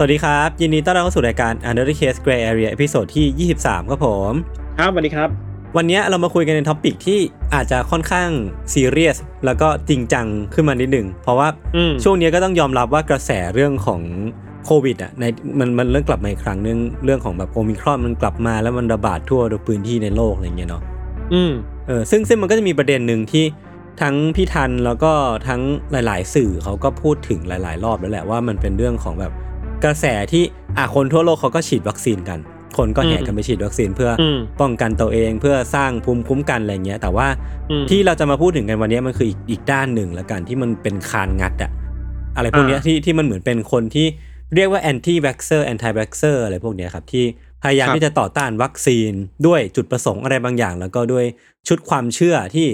[0.00, 4.32] สวัสดีครับ ยินดีต้อนรับเข้าสู่รายการ Untitled Case Gray Area ตอนที่ 23 ครับผม
[4.78, 5.28] ครับสวัสดีครับ
[5.76, 7.18] วันนี้เรามาคุยกันใน topic ที่
[7.54, 8.28] อาจจะค่อนข้าง
[8.74, 14.00] ซีเรียสแล้วก็จริงจังขึ้นมานิดหนึ่ง เพราะว่าอืมช่วงนี้ก็ต้องยอมรับว่ากระแสเรื่องของ
[14.64, 15.24] โควิดอะใน
[15.58, 20.82] มันมันเริ่มกลับมาอีกครั้งหนึงเรื่องของแบบโอมิครอนมันกลับมาแล้วมันระบาดทั่วทุกพื้นที่ในโลกอะไรเงี้ยเนาะ
[21.32, 21.52] อืม
[21.86, 23.44] เออซึ่งซึ่งมันก็จะมีประเด็นหนึ่งที่
[24.00, 25.12] ทั้งพี่ธัญแล้วก็
[25.48, 25.60] ทั้ง
[25.90, 29.32] หลาย ๆ สื่อเขาก็พูดถึงหลาย ๆ รอบแล้วแหละว่ามันเป็นเรื่องของแบบ
[29.84, 30.44] กระแสที่
[30.76, 32.38] อะคนทั่วโลกเขาก็ฉีดวัคซีนกัน
[32.76, 37.28] คนก็แห่กันไปฉีดวัคซีนเพื่ออมป้องกันตัวเองเพื่อสร้างภูมิคุ้มกันอะไรเงี้ย แต่ว่า
[37.70, 41.70] อืมที่เราจะมาพูดถึงกันวันนี้มันคืออีกอีกด้านหนึ่งละกันที่มันเป็นคานงัดอะ
[42.36, 44.06] อะไรพวกเนี้ยอ่าที่ที่มันเหมือนเป็นคนที่
[44.54, 47.24] เรียกว่า anti vaxxer anti vaxxer อะไรพวกเนี้ยครับที่
[47.62, 49.10] พยายามครับที่จะต่อต้านวัคซีน
[49.46, 51.24] ด้วยจุดประสงค์อะไรบางอย่าง แล้วก็ด้วย
[51.68, 52.68] ชุดความเชื่อที่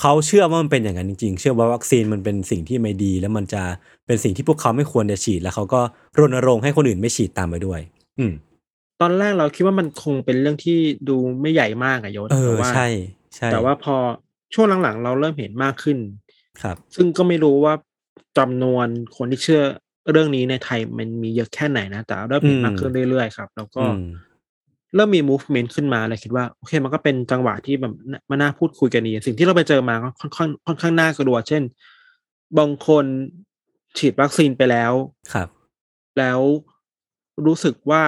[0.00, 3.62] เขาเชื่อว่ามันเป็นอย่างนั้นจริงๆ เชื่อว่าวัคซีนมันเป็นสิ่งที่ไม่ดี แล้วมันจะ
[4.08, 5.80] เป็นสิ่งที่พวกเขาไม่ควรจะฉีด แล้วเขาก็
[6.18, 7.80] รณรงค์ให้คนอื่นไม่ฉีดตามไปด้วย
[8.18, 8.32] อืม
[9.00, 10.78] ตอนแรกเราคิดว่ามันคงเป็นเรื่องที่
[11.08, 12.88] ดูไม่ใหญ่มากอะยศเออแต่ว่าใช่
[13.34, 13.96] ใช่แต่ว่าพอ
[14.54, 15.98] ช่วงหลังๆ เราเริ่มเห็นมากขึ้น
[16.62, 17.74] ครับ ซึ่งก็ไม่รู้ว่า
[18.38, 18.86] จำนวน
[19.16, 19.62] คนที่เชื่อ
[20.12, 24.04] เรื่องนี้ในไทยมันมีเยอะแค่ไหนนะ แต่เริ่มเห็นอืมมากขึ้นเรื่อยๆครับ แล้วก็อืม
[24.94, 31.62] เริ่มมี movement ขึ้นมาเลยคิดว่าโอเค มันก็เป็นจังหวะที่แบบน่ามาน่าพูดคุยกันดี สิ่งที่เราไปเจอมาก็ค่อนข้างค่อนข้างน่ากลัว เช่น
[32.58, 33.04] บางคน
[33.98, 34.92] ฉีดวัคซีนไปแล้ว
[35.32, 35.48] ครับ
[36.18, 36.40] แล้ว
[37.46, 38.02] รู้สึกว่า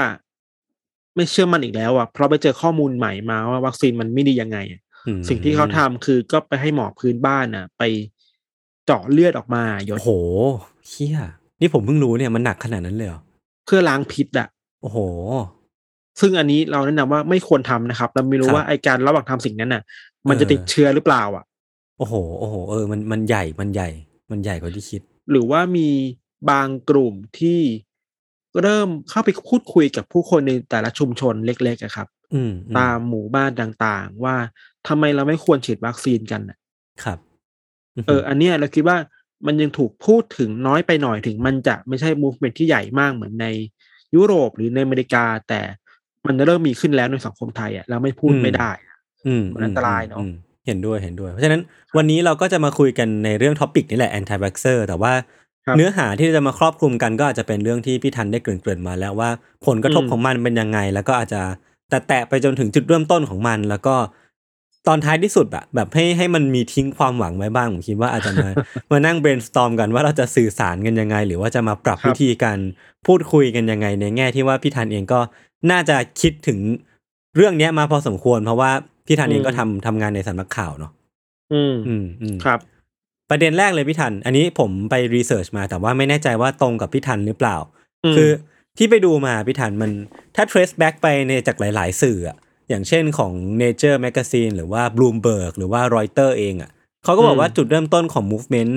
[1.16, 7.82] ไม่เชื่อมันอีกแล้วอะเพราะไปเจอข้อมูลใหม่มาว่าวัคซีนมันไม่ดียังไงอะอืมสิ่งที่เขาทำคือก็ไปให้หมอพื้นบ้านน่ะ ไป
[8.86, 10.10] เจาะเลือดออกมายศโอ้โห
[10.88, 11.18] เฮีย
[11.60, 13.20] นี่ผมเพิ่งรู้เนี่ยมันหนักขนาดนั้นเลยเหรอ
[13.66, 14.48] เพื่อล้างพิษอะ
[14.82, 14.98] โอ้โห
[16.20, 19.82] ซึ่งอันนี้เราแนะนำว่าไม่ควรทำนะครับ เราไม่รู้ครับว่าไอการระหว่างทำสิ่งนั้นน่ะ
[20.28, 21.44] มันจะเออติดเชื้อหรือเปล่า อะ
[21.98, 23.88] โอ้โห โอ้โห เออ มันมันใหญ่มันใหญ่
[24.30, 25.88] มันใหญ่กว่าที่คิด หรือว่ามี
[26.50, 27.60] บางกลุ่มที่
[28.62, 34.36] เริ่มเข้าไปพูดคุยกับผู้คนในแต่ละชุมชนเล็กๆอะครับอืมอืมตามหมู่บ้านต่างๆ ว่า
[34.88, 36.58] ทำไมเราไม่ควรฉีดวัคซีนกันน่ะ
[37.04, 37.18] ครับ
[38.06, 38.98] เออ อันเนี้ยเราคิดว่า
[39.46, 43.46] มันยังถูกพูดถึงน้อยไปหน่อยถึง มันจะไม่ใช่ movement ที่ใหญ่มากเหมือนใน
[44.14, 45.60] ยุโรปหรือในอเมริกา แต่
[46.26, 50.34] มันเริ่มมีขึ้นแล้วในสังคมไทยอะแล้วไม่พูดอืมไม่ได้อะอืมมันอันตรายเนอะอืม
[50.70, 51.60] เห็นด้วยเห็นด้วย เพราะฉะนั้น
[51.96, 55.12] วันนี้เราก็จะมาคุยกันในเรื่องท็อปิกนี่แหละ anti vaxxer แต่ว่า
[55.66, 59.30] ครับเนื้อหาที่จะมาครอบคลุมกันก็อาจจะเป็นเรื่องที่พี่ทันได้เกริ่นๆมาแล้วว่า
[59.66, 61.42] ผลกระทบอืมของมันเป็นยังไง แล้วก็อาจจะ
[61.90, 63.96] แตะๆไปจนถึงจุดเริ่มต้นของมัน แล้วก็
[64.88, 68.48] ตอนท้ายที่สุดอะแบบให้ให้มันมีทิ้งความหวังไว้บ้างผมคิดว่าอาจจะมา
[68.92, 72.58] มานั่ง brainstorm กันว่าเราจะสื่อสารกันยังไง หรือว่าจะมาปรับครับวิธีการ
[73.06, 75.20] พูดคุยกันยังไง ในแง่ที่ว่าพี่ทันเองก็
[75.70, 76.58] น่าจะคิดถึง
[77.36, 78.72] เรื่องเนี้ยมาพอสมควร เพราะว่า
[79.06, 80.92] พี่ทันเองก็ทำทำงานในสำนักข่าวเนาะ
[81.52, 82.60] อืมอืมอืมครับ
[83.30, 87.56] ประเด็นแรกเลยพี่ทัน อันนี้ผมไปรีเสิร์ชมาแต่ว่าไม่แน่ใจว่าตรงกับพี่ทันหรือเปล่า
[88.04, 88.30] อืมคือ
[88.78, 89.90] ที่ไปดูมาพี่ทันมัน
[90.36, 92.36] ถ้า trace back ไปในจากหลาย ๆ สื่ออะ
[92.68, 96.70] อย่างเช่นของ Nature Magazine หรือว่า Bloomberg หรือว่า Reuters เองอะ
[97.04, 98.72] เขาก็บอกว่าจุดเริ่มต้นของ movement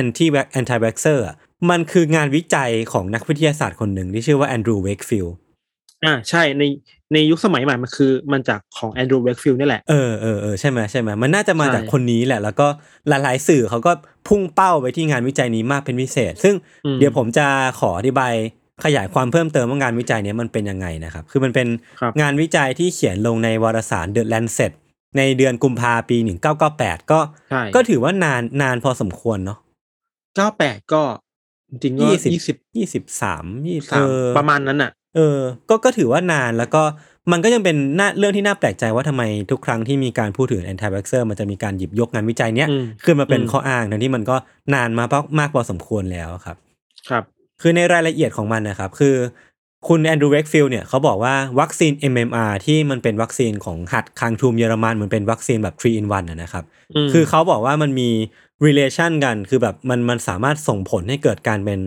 [0.00, 0.26] anti
[0.58, 1.36] anti vaxxer อะ
[1.70, 5.32] มันคืองานวิจัยของนักวิทยาศาสตร์คนหนึ่งที่ชื่อว่า Andrew Wakefield
[6.06, 6.62] อ่าใช่ใน
[7.12, 12.66] ในยุคสมัยใหม่มันคือมันจากของแอนดรูว์เวกฟิลนี่แหละ เออเออเออใช่ไหมใช่ไหมมันน่าจะมาใช่จากคนนี้แหละ แล้วก็
[13.08, 13.92] หลายๆสื่อเขาก็
[14.28, 16.54] พุ่งเป้าไปที่งานวิจัยนี้มากเป็นพิเศษ ซึ่ง
[16.84, 17.46] อืมเดี๋ยวผมจะ
[17.80, 18.34] ขออธิบาย
[18.84, 21.68] ขยายความเพิ่มเติมว่างานวิจัยเนี้ยมันเป็นยังไงนะครับ คือมันเป็น
[22.00, 24.72] ครับงานวิจัยที่เขียนลงในวารสาร The Lancet
[25.18, 26.16] ในเดือนกุมภาปี
[26.64, 29.58] 1998 ก็ใช่ก็ถือว่านานนานพอสมควรเนาะ
[30.36, 31.02] เก้าแปดก็
[31.70, 34.06] จริงๆก็ยี่สิบยี่สิบยี่สิบสามยี่สาม
[34.38, 35.38] ประมาณนั้นอะ เออ
[35.68, 36.82] ก็ก็ถือว่านานแล้วก็
[37.32, 44.36] มันก็ยังเป็นน่าเรื่องที่น่าแปลกใจว่าทำไมทุกครั้งที่มีการพูดถึง anti vaxxer มันจะมีการหยิบยกงานวิจัยเนี้ยอืมขึ้นมาเป็นอืมข้ออ้างทั้งที่มันก็
[44.74, 46.56] นานมาพอมากพอสมควรแล้วครับ
[47.08, 47.24] ครับ
[47.60, 49.16] คือในรายละเอียดของมันนะครับ คือ
[49.88, 56.64] คุณแอนดรูว์เวกฟิลด์เนี่ยเขาบอกว่าวัคซีน MMR ที่มันเป็นวัคซีนของหัดคางทูมเยอรมันเหมือนเป็นวัคซีนแบบ 3 in 1อะนะครับ
[57.06, 58.10] มคือเขาบอกว่ามันมี
[58.66, 61.80] relation กันคือแบบมันมันสามารถส่งผลให้เกิดการเป็น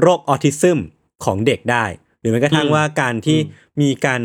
[0.00, 0.78] โรคออทิซึม
[1.24, 1.84] ของเด็กได้
[2.20, 4.20] หรือแม้กระทั่งอืมว่าการที่อืมมีการ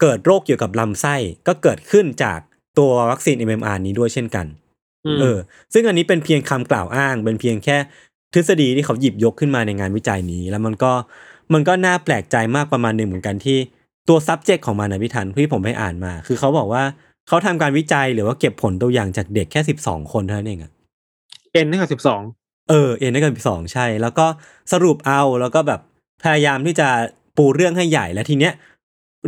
[0.00, 1.16] เกิดโรคเกี่ยวกับลำไส้
[1.46, 2.38] ก็เกิดขึ้นจาก
[2.78, 4.46] ตัววัคซีน MMR นี้ด้วยเช่นกัน
[5.16, 5.38] มเออ
[5.72, 7.76] ซึ่งอันนี้เป็นเพียงคำกล่าวอ้าง เป็นเพียงแค่
[8.34, 10.92] ทฤษฎีที่เขาหยิบยกขึ้นมาในงานวิจัยนี้ แล้วมันก็
[11.52, 13.58] มันก็น่าแปลกใจมากประมาณหนึ่งเหมือนกันที่
[14.08, 16.82] ตัว subject ของมันนะพี่ทันที่ผมไปอ่านมา คือเขาบอกว่า
[17.28, 20.72] เขาทำการวิจัยหรือว่าเก็บผลตัวอย่างจากเด็กแค่สิบสองคนเท่านั้นเองอะ
[21.52, 22.22] เอ็นเท่ากับสิบสอง
[22.70, 24.26] เออเอ็นได้กันสองใช่ แล้วก็
[24.72, 25.80] สรุปเอาแล้วก็แบบ
[26.22, 26.88] พยายามที่จะ
[27.40, 28.52] ปูเรื่องให้ใหญ่แล้วทีเนี้ย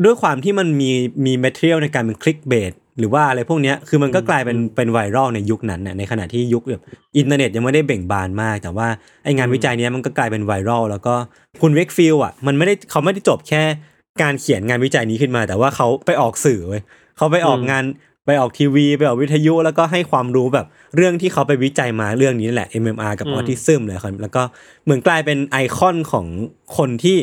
[0.04, 0.90] ด้วยความที่มันมี
[1.26, 6.82] มี material ในการเป็น clickbait หรือว่าอะไรพวกเนี้ยคือมันก็กลายเป็นเป็นไวรัลในยุคนั้นน่ะในขณะที่ยุคแบบ
[7.16, 8.88] อินเทอร์เน็ตยังไม่ได้เบ่งบานมาก แต่ว่า
[9.24, 11.14] ไองานวิจัยเนี้ยมันก็กลายเป็นไวรัลแล้วก็
[11.62, 13.62] คุณเวกฟิลด์อะมันไม่ได้เขาไม่ได้จบแค่
[14.22, 16.82] การเขียนงานวิจัยนี้ขึ้นมา แต่ว่าเขาไปออกสื่อเว้ย
[17.16, 17.84] เขาไปออกงาน
[18.26, 20.66] ไปออกทีวี ไปออกวิทยุแล้วก็ให้ความรู้แบบ
[20.96, 24.42] เรื่องที่เขาไปวิจัยมาเรื่องนี้นั่นแหละ MMR กับออทิซึมเลยครับแล้วก็
[24.84, 26.26] เหมือนกลายเป็นไอคอนของ
[26.76, 27.16] คนที่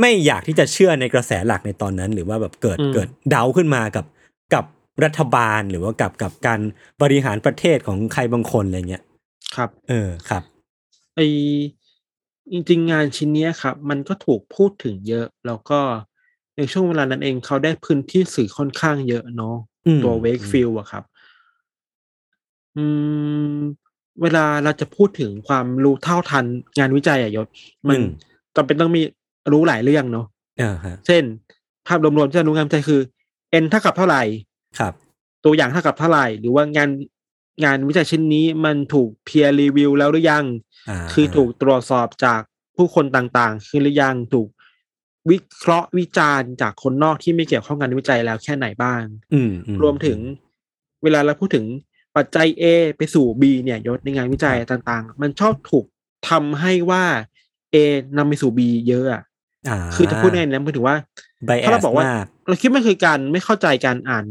[0.00, 4.06] ไม่อยากที่จะเชื่อในกระแสหลักในตอนนั้น หรือว่าแบบเกิดเกิดเดาขึ้นมากับ
[4.54, 4.64] กับ
[5.04, 6.60] รัฐบาลหรือว่ากับกับการ
[7.02, 9.02] บริหารประเทศของใครบางคนอะไรเงี้ย
[9.56, 10.42] ครับ เออครับ
[11.14, 11.20] ไอ
[12.52, 15.80] จริงๆงานชิ้นเนี้ยครับ มันก็ถูกพูดถึงเยอะ แล้วก็
[16.56, 19.56] ในช่วงเวลานั้นเองเขาได้พื้นที่สื่อค่อนข้างเยอะเนาะ
[19.86, 21.04] อืมตัวเวกฟิลอะครับ
[22.76, 22.84] อื
[23.56, 23.58] ม
[24.22, 26.44] เวลาเราจะพูดถึงความรู้เท่าทัน
[26.78, 27.46] งานวิจัยอะยศ
[27.88, 28.06] มันอืม
[28.56, 29.02] จำเป็นต้องมี
[29.52, 30.26] รู้หลายเรื่องเนาะ
[30.62, 31.22] อ่าฮะเช่น
[31.86, 33.00] ภาพรวมๆที่จะรู้งานวิจัยคือ
[33.62, 34.22] n เท่ากับเท่าไหร่
[34.78, 34.92] ครับ
[35.44, 36.90] ตัวอย่างเท่ากับเท่าไหร่ หรือว่างาน
[37.64, 40.44] งานวิจัยชิ้นนี้มันถูก peer review แล้วหรือยัง
[40.88, 42.40] อ่าคือถูกตรวจสอบจาก
[42.76, 44.48] ผู้คนต่างๆ คือหรือยังถูก
[45.30, 49.02] วิเคราะห์วิจารณ์จากคนนอกที่ไม่เกี่ยวข้องกับงานวิจัยแล้วแค่ไหนบ้าง
[49.32, 50.18] อืมอืรวมถึง
[51.02, 51.66] เวลาเราพูดถึง
[52.16, 52.64] ปัจจัย A
[52.96, 55.84] ไปสู่ B เนี่ยยศในงานวิจัยต่างๆ มันชอบถูก
[56.28, 57.04] ทำให้ว่า
[57.74, 57.76] A
[58.16, 59.27] นำไปสู่ B เยอะอะอ่า
[59.94, 60.96] คือจะพูดไงนะหมายถึงว่า
[61.46, 64.24] ไบแอถ้าเราสบอกว่ามากเราคิดมันคือการไม่เข้าใจการอ่าน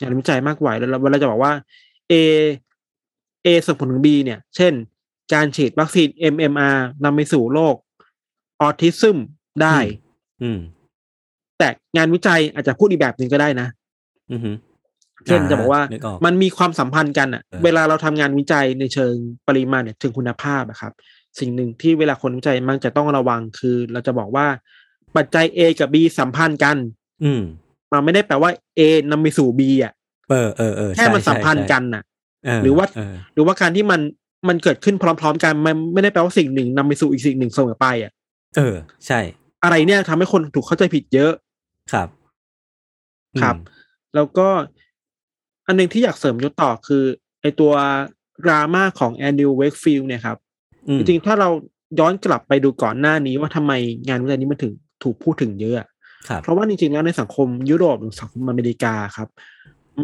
[0.00, 1.52] งานวิจัยมากกว่าแล้วเราเวลาจะบอกว่า
[2.12, 2.14] A
[3.46, 4.72] A ส่งผลถึง B เนี่ย เช่น
[5.34, 7.74] การฉีดวัคซีน MMR นำไปสู่โรค
[8.60, 9.18] ออทิซึม
[9.62, 9.76] ได้
[10.42, 10.58] อืม
[11.58, 13.68] แต่งานวิจัยอาจจะพูดอีกแบบหนึ่งก็ได้นะ
[14.30, 14.40] อืม
[15.26, 19.14] เช่นจะบอกว่านึกออกมันมีความสัมพันธ์กันอะเออเวลาเราทำงานวิจัยในเชิง
[19.48, 20.92] ปริมาณเนี่ยถึงคุณภาพอะครับ
[21.38, 24.46] สิ่งหนึ่งที่เวลาคนวิจัยมักจะต้องระวังคือ เราจะบอกว่า
[25.16, 26.76] ปัจจัย A กับ B สัมพันธ์กัน
[27.24, 27.42] อืม
[27.92, 28.80] มันไม่ได้แปลว่า A
[29.10, 29.92] นำไปสู่ B อะ
[30.30, 32.02] เออเออเออแค่มันใช่สัมพันธ์ใช่กันน่ะ
[32.62, 34.00] เหรือว่าเออหรือว่าการที่มัน
[34.48, 38.12] มันเกิดขึ้นพร้อม ๆ กันมันไม่ได้แปลว่าสิ่งหนึ่งนำไปสู่อีกสิ่งหนึ่งเสมอไปอะ
[38.56, 38.74] เออ
[39.06, 39.20] ใช่
[39.64, 41.32] อะไรเนี่ยทำให้คนถูกเข้าใจผิดเยอะ
[41.92, 42.08] ครับ
[43.42, 43.66] ครับอืม
[44.14, 44.48] แล้วก็
[45.66, 47.04] อันหนึงที่อยากเสริมยชญ์ต่อคือ
[47.40, 47.72] ไอตัว
[48.44, 50.47] ดราม่าของแอนดรูว์ เวกฟิลด์เนี่ยครับอืม
[50.96, 51.48] จริงๆ ถ้าเรา
[52.00, 53.72] ย้อนกลับไปดูก่อนหน้านี้ว่าทำไม
[54.08, 55.88] งานวิจัยนี้มันถึงถูกพูดถึงเยอะอะ
[56.28, 59.28] ครับเพราะว่าจริงๆแล้วในสังคมยุโรปหรือสังคมอเมริกาครับ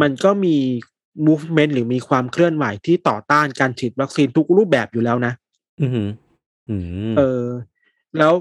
[0.01, 0.57] มันก็มี
[1.27, 5.33] movement หรือมีความเคลื่อนไหวที่ต่อต้านการฉีดวัคซีนทุกรูปแบบอยู่แล้วนะ
[5.81, 5.91] อืม
[6.71, 6.77] อื
[7.13, 7.45] มเออ
[8.19, 8.33] แล้ว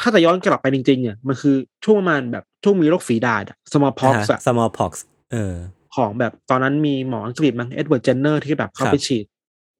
[0.00, 4.92] ถ้าจะย้อนกลับไปจริงๆเนี่ยมันคือช่วงประมาณแบบช่วงมีโรคฝีดาษ smallpox อะ smallpox
[5.32, 5.54] เออ
[5.96, 9.24] ของแบบตอนนั้นมีหมออังกฤษมั้งเอ็ดเวิร์ดเจนเนอร์ที่แบบเข้าครับไปฉีด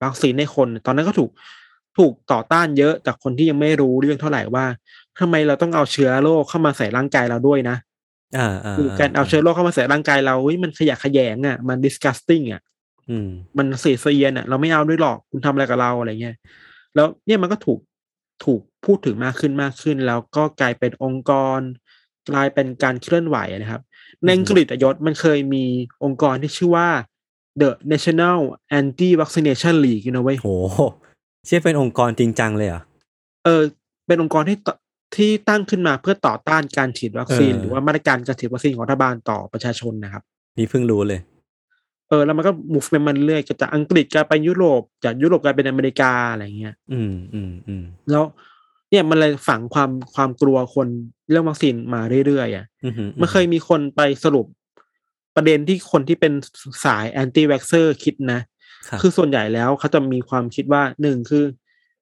[0.02, 1.30] วัคซีนให้คน ตอนนั้นก็ถูก
[1.98, 4.64] ถูกต่อต้านเยอะจากคนที่ยังไม่รู้เรื่องเท่าไหร่ว่า
[5.20, 7.76] ทำไมเราต้องเอาเชื้อโรคเข้ามาใส่ร่างกายเราด้วยนะ
[8.38, 12.60] อ่าอ่าคือการเอาเชื้อโรคเข้ามาใส่ร่างกายเราเฮ้ยมันขยะแขยงอะมัน disgusting อะ
[13.10, 16.36] อืมมันเสียเสียนอะเราไม่เอาด้วยหรอกคุณทำอะไรกับเราอะไรเงี้ย
[16.94, 17.78] แล้วเนี่ยมันก็ถูก
[18.44, 21.60] ถูกพูดถึงมากขึ้นมากขึ้น แล้วก็กลายเป็นองค์กร
[22.30, 23.82] กลายเป็นการเคลื่อนไหวนะครับ
[24.24, 25.64] ในอังกฤษอะยศมันเคยมี
[26.04, 26.88] องค์กรที่ชื่อว่า
[27.60, 28.38] The National
[28.78, 30.50] Anti-Vaccination League นะเว้ยโห
[31.46, 32.82] เชื่อเป็นองค์กรจริงจังเลยเหรอะ
[33.44, 33.62] เออ
[34.06, 34.68] เป็นองค์กรที่ต
[35.16, 40.22] ที่ตั้งขึ้นมาเพื่อต่อต้านการฉีดวัคซีนเออหรือว่ามาตรการการฉีดวัคซีนของรัฐบาลต่อประชาชนนะครับ
[40.58, 41.20] นี่เพิ่งรู้เลย
[42.08, 48.24] เออ แล้วมันก็ movement มันเรื่อยจากอังกฤษกลายเป็นยุโรปจากยุโรปกลายเป็นอเมริกาอะไรเงี้ย อืมอืมอืมแล้ว
[48.90, 50.88] เนี่ยมันเลยฝังความความกลัวคน
[51.30, 54.46] เรื่องวัคซีนมาเรื่อยๆอะอืมมันเคยมีคนไปสรุป
[55.36, 56.32] ประเด็นที่คนที่เป็น
[56.84, 58.53] สายแอนตี้ a x เซอร์คิดนะรับ
[59.02, 61.44] คือส่วนใหญ่แล้วเขาจะมีความคิดว่าหนึ่งคือ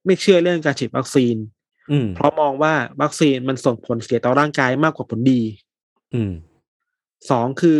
[0.06, 1.36] ไม่เชื่อเรื่องการฉีดวัคซีน
[1.90, 5.42] อืมเพราะมองว่าวัคซีนมันส่งผลเสียต่อร่างกายมากกว่าผลดี
[6.14, 6.32] อืม
[7.30, 7.78] สองคือ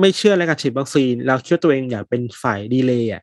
[0.00, 3.22] ไม่เชื่อในการฉีดวัคซีนแล้วคิดว่าตัวเองอยากเป็นฝ่ายดีเลย์อะ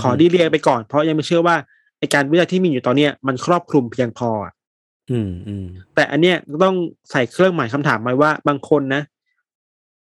[0.00, 1.56] ขอดีเลย์ไปก่อนเพราะยังไม่เชื่อว่า
[1.98, 4.52] ไอการวิจัยที่มีอยู่ตอนเนี้ยมันครอบคลุมเพียงพออะ
[5.10, 6.76] ออืมอืมแต่อันเนี้ยต้อง
[7.10, 9.02] ใส่เครื่องหมายคำถามไว้ว่าบางคนนะ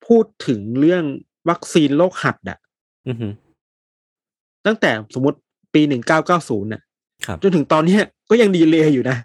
[0.07, 1.05] พูดถึงเรื่อง
[1.51, 2.59] วัคซีนโรคหัดอะ
[3.07, 3.17] อืม
[4.67, 5.39] ตั้งแต่สมมติ
[5.75, 6.81] ปีหนึ่งเก้าเก้าศูนย์น่ะ
[7.27, 9.17] ครับจนถึงตอนเนี้ยก็ยังดีเลยอยู่นะ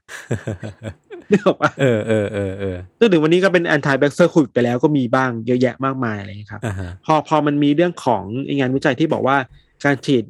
[1.31, 8.23] นึกออกปะเออเออเออเออจนถึงวันนี้ก็เป็น anti-vaxxer คุยไปแล้วก็มีบ้างเยอะแยะมากมายอะไรอย่างเงี้ยครับอ่าฮะพอพอมันมีเรื่องของ
[8.59, 9.37] งานวิจัยที่บอกว่า
[9.85, 10.23] การฉีด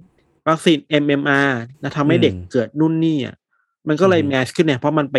[0.48, 1.50] วัคซีน MMR
[1.82, 3.36] แล้วทำให้เด็กเกิดนู่นนี่อะ
[3.88, 5.18] มันก็เลย mass ขึ้นเนี่ยเพราะมันไป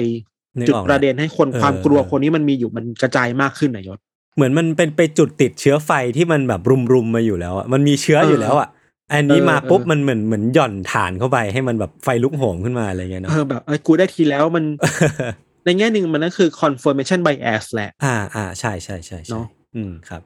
[0.58, 3.98] นึกจุดออกประนะเด็นให้คนเออความกลัวเออคนนี้มันมีอยู่มันกระจายมากขึ้นนะยชญ์
[4.36, 6.60] เหมือนมันเป็นไปจุดติดเชื้อไฟที่มันแบบ
[6.92, 8.68] รุมๆมาอยู่แล้วอะมันมีเชื้ออยู่แล้วอะ
[9.12, 14.64] อันนี้เออมาปุ๊บเออมันเหมือนเหมือนหย่อนถ่านเข้าไปให้มันแบบไฟลุกโหมขึ้นมาอะไรเงี้ยเนาะเออแบบเออกูได้ทีแล้วมัน
[15.64, 20.22] ในแง่หนึ่งมันนั่นคือ confirmation bias แหละ อ่าอ่าใช่ใช่ใช่ใช่เนอะอืมครับ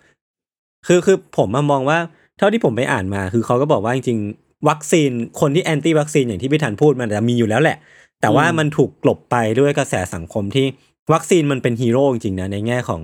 [0.87, 1.99] คือคือผมมามองว่า
[2.39, 5.11] เท่าที่ผมไปอ่านมา คือเขาก็บอกว่าจริงๆวัคซีน
[5.41, 7.77] คนที่ anti วัคซีนอย่างที่พี่ธัญพูดมันจะมีอยู่แล้วแหละ
[8.21, 10.67] แต่ว่ามันถูกกลบไปด้วยกระแสสังคมที่
[11.13, 13.03] วัคซีนมันเป็นฮีโร่จริงๆนะในแง่ของ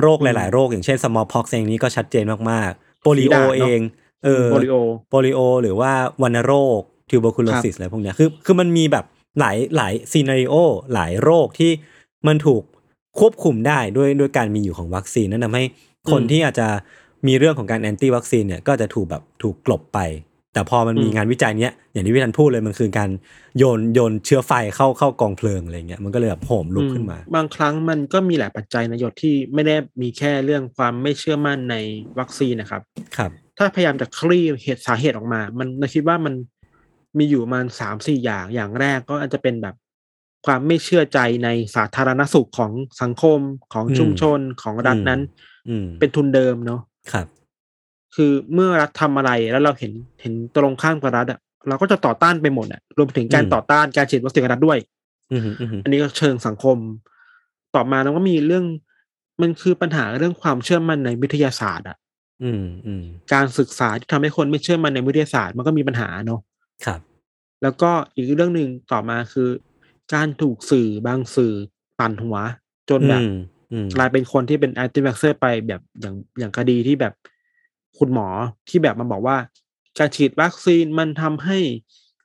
[0.00, 3.80] โรคหลาย ๆ โรคอย่างเช่น smallpox เองนี้ก็ชัดเจนมากๆโปลิโอฝีดาษเนอะเอง
[4.24, 4.76] เออโปลิโอ
[5.10, 9.04] โปลิโอ หรือว่าวัณโรค tuberculosis อะไรพวกเนี้ยคือคือมันมีแบบ
[9.40, 10.54] หลายหลาย scenario
[10.94, 11.70] หลายโรคที่
[12.26, 12.62] มันถูก
[13.18, 15.64] ควบคุมได้ด้วยด้วยการมีอยู่ของวัคซีนนั่นทำให้
[16.10, 16.68] คนอืมที่อาจจะ
[17.26, 19.98] มีเรื่องของการ anti วัคซีนเนี่ยก็จะถูกแบบถูกกลบไป
[20.52, 23.10] แต่พอมันมีอืมงานวิจัยเนี้ยอย่างที่พี่ธัญพูดเลยมันคือการ
[23.58, 31.76] โยนโยนเชื้อไฟเข้าเข้ากองเพลิงอะไรเงี้ยมันก็เลยแบบโหมลุกขึ้นมาอืบางครั้งมันก็มีหลายปัจจัยนะยชญ์ที่ไม่ได้มีแค่เรื่องความไม่เชื่อมั่นใน
[32.18, 32.82] วัคซีนนะครับ
[33.16, 36.34] ครับ ถ้าพยายามจะคลี่เหตุสาเหตุออกมา มันเราคิดว่ามัน
[37.18, 39.74] มีอยู่ประมาณสามสี่อย่างอย่างแรกก็อาจจะเป็นแบบ
[40.46, 43.40] ความไม่เชื่อใจในสาธารณสุขของสังคม
[43.72, 45.20] ของอืมชุมชนของรัฐนั้น
[45.68, 46.80] อืมเป็นทุนเดิมเนาะ
[47.12, 47.26] ครับ
[48.14, 54.78] คือเมื่อรัฐทำอะไรแล้วเราเห็นเห็นตรงข้ามกับรัฐอะเราก็จะต่อต้านไปหมดอะรวมถึงการอืมต่อต้านการฉีดวัคซีนกับรัฐด้วย
[55.32, 56.76] อืมอืมอืมอันนี้ก็เชิงสังคม
[57.74, 58.64] ต่อมาแล้วก็มีเรื่อง
[59.42, 61.96] มันคือปัญหาเรื่องความเชื่อมั่นในวิทยาศาสตร์อะ
[62.42, 66.40] อืมอืมการศึกษาที่ทำให้คนไม่เชื่อมั่นในวิทยาศาสตร์มันก็มีปัญหาเนาะ
[66.84, 67.00] ครับ
[67.62, 69.48] แล้วก็อีกเรื่องหนึ่งต่อมาคือ
[70.14, 71.54] การถูกสื่อบางสื่อ
[71.98, 72.36] ปั่นหัว
[72.90, 73.34] จนแบบอืม
[73.72, 77.14] อืมกลายเป็นคนที่เป็น anti-vaxxer ไปแบบอย่างอย่างคดีที่แบบ
[77.98, 78.28] คุณหมอ
[78.68, 79.36] ที่แบบมาบอกว่า
[79.98, 81.58] การฉีดวัคซีนมันทำให้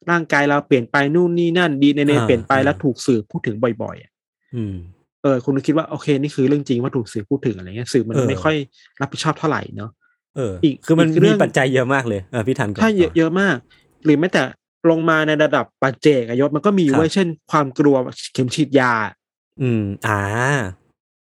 [0.09, 4.11] ร่างกายเราเปลี่ยนไปนู่นนี่นั่นดีเอ็นเออ่าเปลี่ยนไปอ่าแล้วถูกสื่อพูดถึงบ่อยๆอะ
[4.55, 4.75] อืม
[5.23, 8.55] เออคุณคิดว่าโอเคนี่คือเรื่องจริงว่าถูกสื่อพูดถึงอะไรเงี้ยสื่อมันเออไม่ค่อย
[9.01, 9.91] รับผิดชอบเท่าไหร่เนาะ
[10.37, 13.57] เอออีกคือมันอีกเรื่มีองปัจจัยเยอะมากเลยเออพี่ทันก่อนถ้าเยอะต่อเยอะมาก
[14.05, 14.41] หรือแม้แต่
[14.89, 17.95] ลงมาในระดับปัจเจกอะยศมันก็มีครับไว้ยเช่น ความกลัว
[18.33, 18.91] เข็มฉีดยา
[19.61, 20.21] อืม อ่า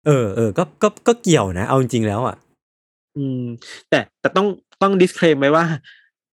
[0.06, 2.36] เออเออก็ก็ก็เกี่ยวนะ เอาจริงๆแล้วอะ
[3.16, 3.42] อืม
[3.90, 4.46] แต่แต่ต้อง
[4.82, 5.64] ต้องดิสเคลมไว้ว่า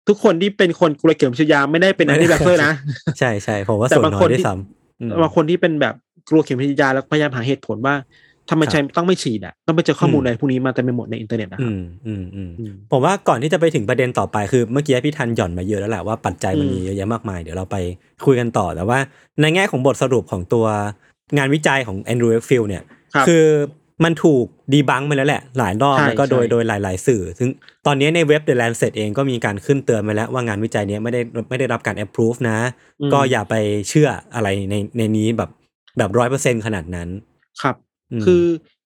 [0.07, 2.73] ทุกคนที่เป็นคนกลัวเข็มฉีดยาไม่ได้เป็นไม่อันได้ตี้แบคเตอร์นะ
[3.19, 5.95] ใช่ใช่ผมว่าแต่ส่วนบางคนที่ด้วยซ้ำืมบางคนที่เป็นแบบ
[6.29, 7.95] กลัวเข็มฉีดยาแล้วพยายามหาเหตุผลว่า
[8.49, 17.77] ทำไมครับใช่ต้องไม่ฉีดอะต้องไปเจอข้อมูลอืมอะไรพวกนี้มาเต็มไปหมดในอินเทอร์เน็ตนะคอืรับมอืมอืมอืมผมว่าก่อนที่จะไปถึงประเด็นต่อไปคือเมื่อกี้พี่ทันหย่อนมาเยอะแล้วแหละว่าปัจจัยมันอืมมีเยอะแยะมากมาย เดี๋ยวเราไป
[18.25, 18.99] คุยกันต่อแต่ว่า
[19.41, 20.65] ในแง่ของบทสรุปของตัว
[21.37, 23.45] งานวิจัยของ Andrew Wakefield เนี่ยครับคือ
[24.03, 27.49] มันถูก debunk ไปแล้วแหละ หลายรอบใช่แล้วก็โดยใช่โดยหลาย ๆ สื่อ ซึ่ง
[27.85, 32.57] ตอนนี้ในเว็บ The Lancet เองก็มีการขึ้นเตือนมาแล้วว่างานวิจัยเนี้ยไม่ได้ไม่ได้รับการ approve นะ
[33.01, 33.55] อืมก็อย่าไป
[33.89, 35.49] เชื่ออะไรในในนี้แบบ
[35.97, 37.09] แบบร้อยเปอร์เซ็นต์ขนาดนั้น
[37.61, 37.86] ครับอืม
[38.25, 38.43] คือ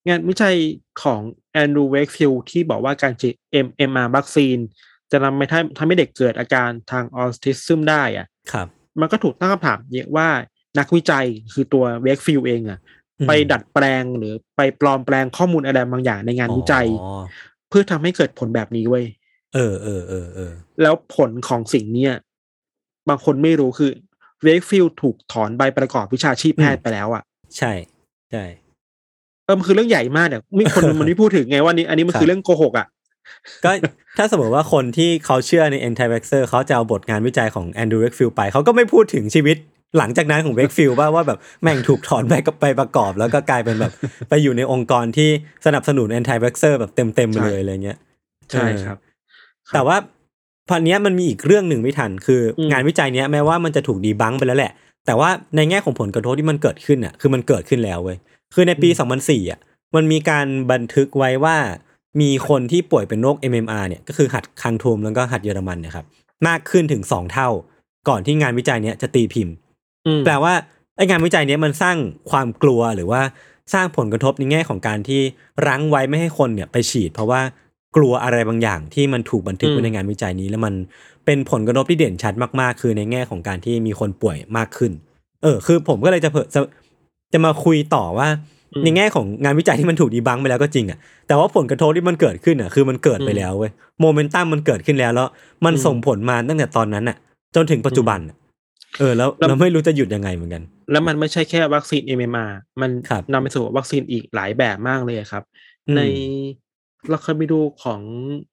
[0.08, 0.56] งานวิจัย
[1.04, 1.22] ของ
[1.54, 3.36] Andrew Wakefield ที่บอกว่าการฉีด
[3.66, 4.58] MMR วัคซีน
[5.12, 8.68] จะทำให้ทำทำให้เด็กเกิดอาการทางออทิซึมได้อะครับ
[9.00, 10.28] มันก็ถูกตั้งคำถามเยอะว่า
[10.80, 12.80] นักวิจัยคือตัว Wakefield เองอะ
[13.20, 17.22] อืมไปดัดแปลงหรือไปปลอมแปลงข้อมูลอะไรบางอย่างในงานวิจัยอ๋อ
[17.70, 19.06] เพื่อทำให้เกิดผลแบบนี้เว้ย
[19.54, 22.14] เออเออเออเออแล้วผลของสิ่งเนี้ย
[23.10, 23.92] บางคนไม่รู้คือ
[24.44, 27.24] เวกฟิลถูกถอนใบประกอบวิชาชีพแพทย์ไปแล้วอะ
[27.58, 27.72] ใช่
[28.32, 32.88] ใช่เออมันคือเรื่องใหญ่มากเนี่ยมีคนมันไม่พูดถึงไงว่านี่อันนี้มันครับคือเรื่องโกหกอะ
[33.66, 33.72] ก็
[34.18, 39.58] ถ้าสมมติว่าคนที่เขาเชื่อใน anti vaxxer เขาจะเอาบทงานวิจัยของ Andrew Wakefield ไป เขาก็ไม่พูดถึงชีวิต
[39.98, 43.92] หลังจากนั้นของ Wakefield ว่าว่าแบบแม่งถูกถอนไปกับไปประกอบ แล้วก็กลายเป็นแบบ
[44.30, 45.30] ไปอยู่ในองค์กรที่
[45.66, 47.98] สนับสนุน anti vaxxer แบบเต็มเต็มๆไปเลยอะไรเงี้ย
[48.52, 48.98] ใช่ครับ
[49.74, 49.98] แต่ว่า
[50.70, 54.72] พันนี้ยมันมีอีกเรื่องหนึ่งไม่ทัน คืออมงานวิจัยเนี้ยแม้ว่ามันจะถูกดีบังไปแล้วแหละ
[55.06, 58.18] แต่ว่าในแง่ของผลกระทบที่มันเกิดขึ้นอะคือมันเกิดขึ้นแล้วเว้ย
[58.54, 58.90] คือในปี
[59.20, 59.60] 2004อะ
[59.96, 61.58] มันมีการบันทึกไว้ว่า
[62.22, 66.06] มีคนที่ป่วยเป็นโรค MMR เนี่ยก็คือหัดคังทูมแล้วก็หัดเยอรมันเนี่ยครับ
[66.48, 67.50] มากขึ้นถึง2เท่า
[68.10, 69.54] ก่อนที่งานวิจัยเนี้ยจะตีพิมพ์
[70.06, 70.54] อืมแปลว่า
[70.98, 71.98] ไอ้งานวิจัยเนี้ยมันสร้าง
[72.30, 73.22] ความกลัวหรือว่า
[73.74, 75.22] สร้างผลกระทบในแง่ของการที่
[75.68, 77.42] รั้งไว้ไม่ให้คนเนี่ยไปฉีด เพราะว่า
[77.96, 80.74] กลัวอะไรบางอย่างที่มันถูกบันทึกไว้ในงานวิจัยนี้ แล้วมัน
[81.26, 84.92] เป็นผลกระทบที่เด่นชัดมากๆ คือในแง่ของการที่มีคนป่วยมากขึ้น
[85.44, 86.38] เออ คือผมก็เลยจะเผ
[87.34, 88.28] จะจะมาคุยต่อว่า
[88.74, 90.98] อืมในแง่ของงานวิจัยที่มันถูกดีบังไปแล้วก็จริงอะ
[91.28, 93.72] แต่ว่าผลกระทบที่มันเกิดขึ้นอะคือมันเกิดไปอืมแล้วเว้ย
[94.02, 95.28] โมเมนตัมมันเกิดขึ้นแล้วแล้ว
[95.66, 97.18] มันอืมส่งผลมาตั้งแต่ตอนนั้นอะ
[97.56, 98.36] จนถึงปัจจุบันอะ
[99.00, 105.44] เออแล้วแล้วเราไม่รู้จะหยุดยังไงเหมือนกัน แล้วมันไม่ใช่แค่วัคซีน MMR มันครับนำไปสู่วัคซีนอีกหลายแบบมากเลยครับ
[105.88, 106.02] อืมใน
[107.10, 108.02] เราเคยไปดูของ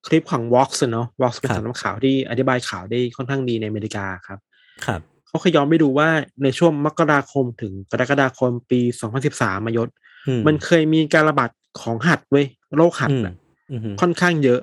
[0.07, 4.39] คลิปของ Vox อะเนาะ Vox เป็นครับสำนักข่าวที่อธิบายข่าวได้ค่อนข้างดีในอเมริกาครับ
[4.87, 6.09] ครับ เขาเคยย้อนไปดูว่า
[6.43, 8.81] ในช่วงมกราคมถึงกรกฎาคมปี
[9.23, 9.89] 2013มายศ
[10.29, 13.35] อืมันเคยมีการระบาดของหัดเว้ยโรคหัดอืมน่ะ
[13.71, 14.61] อืมค่อนข้างเยอะ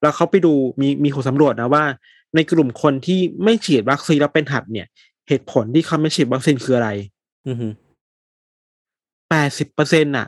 [0.00, 1.84] แล้วเขาไปดูมีมีคนสำรวจนะว่า
[2.34, 4.86] ในกลุ่มคนที่ไม่ฉีดวัคซีนแล้วเป็นหัดเนี่ย
[5.28, 6.90] เหตุผลที่เขาไม่ฉีดวัคซีนคืออะไร
[7.46, 7.56] อืม
[9.30, 10.26] แปดสิบเปอร์เซ็นต์่ะ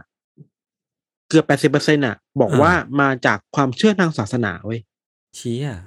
[1.28, 4.80] เกือบแปดสิบเปอร์เซ็นต์่ะ บอกอ่าว่ามาจากความเชื่อทางศาสนาเว้ย
[5.36, 5.78] เชี้อะ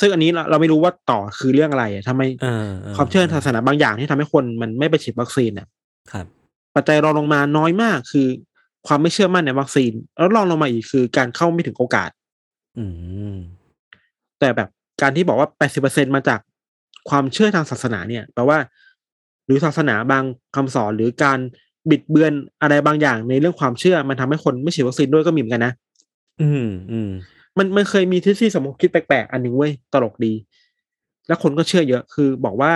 [0.00, 5.66] ซึ่งอันนี้เราเราไม่รู้ว่าต่อคือเรื่องอะไรอะทำไมเออความเชื่อทางศาสนาบางอย่างที่ทำให้คนมันไม่ไปฉีดวัคซีนอะ
[6.12, 6.26] ครับ
[6.74, 8.28] ปัจจัยรองลงมาน้อยมากคือ
[8.86, 12.10] ความไม่เชื่อมั่นในวัคซีน แล้วรองลงมาอีกคือการเข้าไม่ถึงโอกาส
[12.78, 12.84] อื
[13.32, 13.36] ม
[14.40, 14.68] แต่แบบ
[15.02, 15.48] การที่บอกว่า
[15.82, 16.40] 80%มาจาก
[17.08, 18.58] ความเชื่อทางศาสนาเนี่ยแปลว่า
[19.46, 20.24] หรือศาสนาบาง
[20.56, 21.38] คำสอนหรือการ
[21.90, 25.72] บิดเบือนอะไรบางอย่างในเรื่องความเชื่อมันทำให้คนไม่ฉีดวัคซีนด้วยก็มีเหมือนกันนะ
[26.40, 27.10] อืมอืม
[27.58, 30.32] มันมันเคยมีทฤษฎีสมมติคิดแปลกๆ อันหนึ่งเว้ยตลกดี
[31.26, 32.72] แล้วคนก็เชื่อเยอะ คือบอกว่า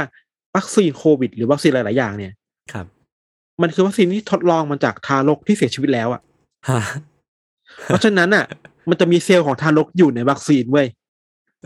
[0.56, 2.32] วัคซีนโควิด หรือวัคซีนหลายๆอย่างเนี่ย
[2.72, 2.86] ครับ
[3.62, 6.22] มันคือวัคซีนที่ทดลองมาจากทารกที่เสียชีวิตแล้วอะ
[6.68, 6.80] ฮะ
[7.84, 8.44] เพราะฉะนั้นอะ
[8.88, 10.86] มันจะมีเซลล์ของทารกอยู่ในวัคซีนเว้ย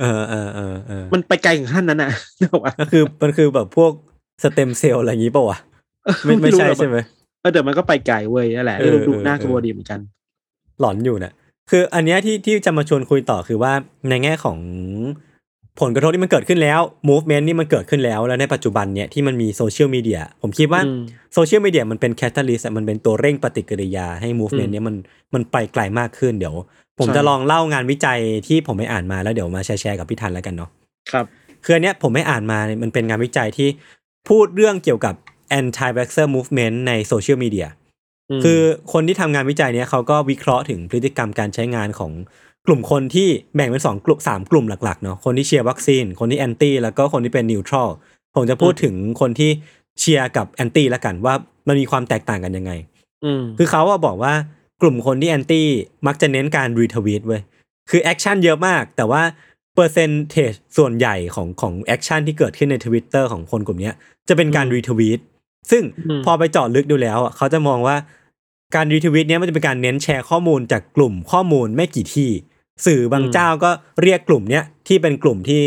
[0.01, 3.93] เออเออเออเออมันไปไกลถึงขั้นนั้นอะนึกออกปะก็คือมันคือแบบพวก
[4.43, 5.59] สเต็มเซลล์อะไรอย่างงี้ป่าวะ
[6.25, 6.99] ไม่ไม่ใช่รู้หรอกใช่ไหม
[7.41, 10.01] เออเดี๋ยวมันก็ไปไกลเว้ยนั่นแหละเออดูดูเออน่ากลัวเออดีเหมือนกัน
[10.81, 11.33] หลอนอยู่นะ
[11.71, 13.73] คืออันเนี้ยที่ที่จะมาชวนคุยต่อคือว่า
[14.09, 14.59] ในแง่ของ
[15.81, 21.01] ผลกระทบที่มันเกิดขึ้นแล้ว movement นี่มันเกิดขึ้นแล้ว แล้วในปัจจุบันเนี่ยที่มันมีโซเชียลมีเดียผมคิดว่าอืม
[21.35, 24.97] โซเชียลมีเดียมันเป็น catalyst มันเป็นตัวเร่งปฏิกิริยาให้ movement อืมเนี้ยมัน
[25.35, 26.55] มันไปไกลมากขึ้นเดี๋ยว
[26.99, 30.71] ผมใช่จะลองเล่างานวิจัยที่ผมไปอ่านมาแล้วเดี๋ยวมาแชร์แชร์กับพี่ทันแล้วกันเนาะ
[31.11, 31.27] ครับ
[31.65, 33.69] คืออันเนี้ยผมไปอ่านมาเนี่ยมันเป็นงานวิจัยที่
[34.29, 35.15] พูดเรื่องเกี่ยวกับ
[35.59, 37.71] anti vaxxer movement ในโซเชียลมีเดีย
[38.45, 38.61] คือ
[38.93, 42.13] คนที่ทำงานวิจัยเนี้ยเขาก็วิเคราะห์ถึงพฤติกรรมการใช้งานของ
[42.67, 47.89] กลุ่มคนที่แบ่งเป็นสองกลุ่มสามกลุ่มหลักๆเนาะคนที่เชียร์วัคซีน คนที่แอนตี้แล้วก็คนที่เป็น neutral
[48.35, 49.51] ผมจะพูดถึงคนที่
[50.01, 51.35] เชียร์กับแอนตี้ละกันว่า
[51.69, 52.73] มันมีความแตกต่างกันยังไง
[53.25, 54.35] อืมคือเขาอะบอกว่า
[54.83, 55.67] กลุ่มคนที่แอนตี้
[56.07, 57.43] มักจะเน้นการรีทวีตเว้ย
[57.91, 59.23] คือ action เยอะมาก แต่ว่า
[59.75, 63.95] percentage ส่วนใหญ่ของของ action ที่เกิดขึ้นในทวิตเตอร์ของคนกลุ่มเนี้ย
[64.29, 65.21] จะเป็นการอืมรีทวีต
[65.71, 67.97] ซึ่งอืมพอไปเจาะลึกดูแล้วอะเขาจะมองว่า
[68.75, 72.31] การรีทวีตเนี้ยมันจะเป็นการเน้นแชร์ข้อมูลจากกลุ่มข้อมูลไม่กี่ที่
[72.87, 73.71] สื่อบางเจ้าก็
[74.03, 75.63] เรียกกลุ่มเนี้ยที่เป็นกลุ่มที่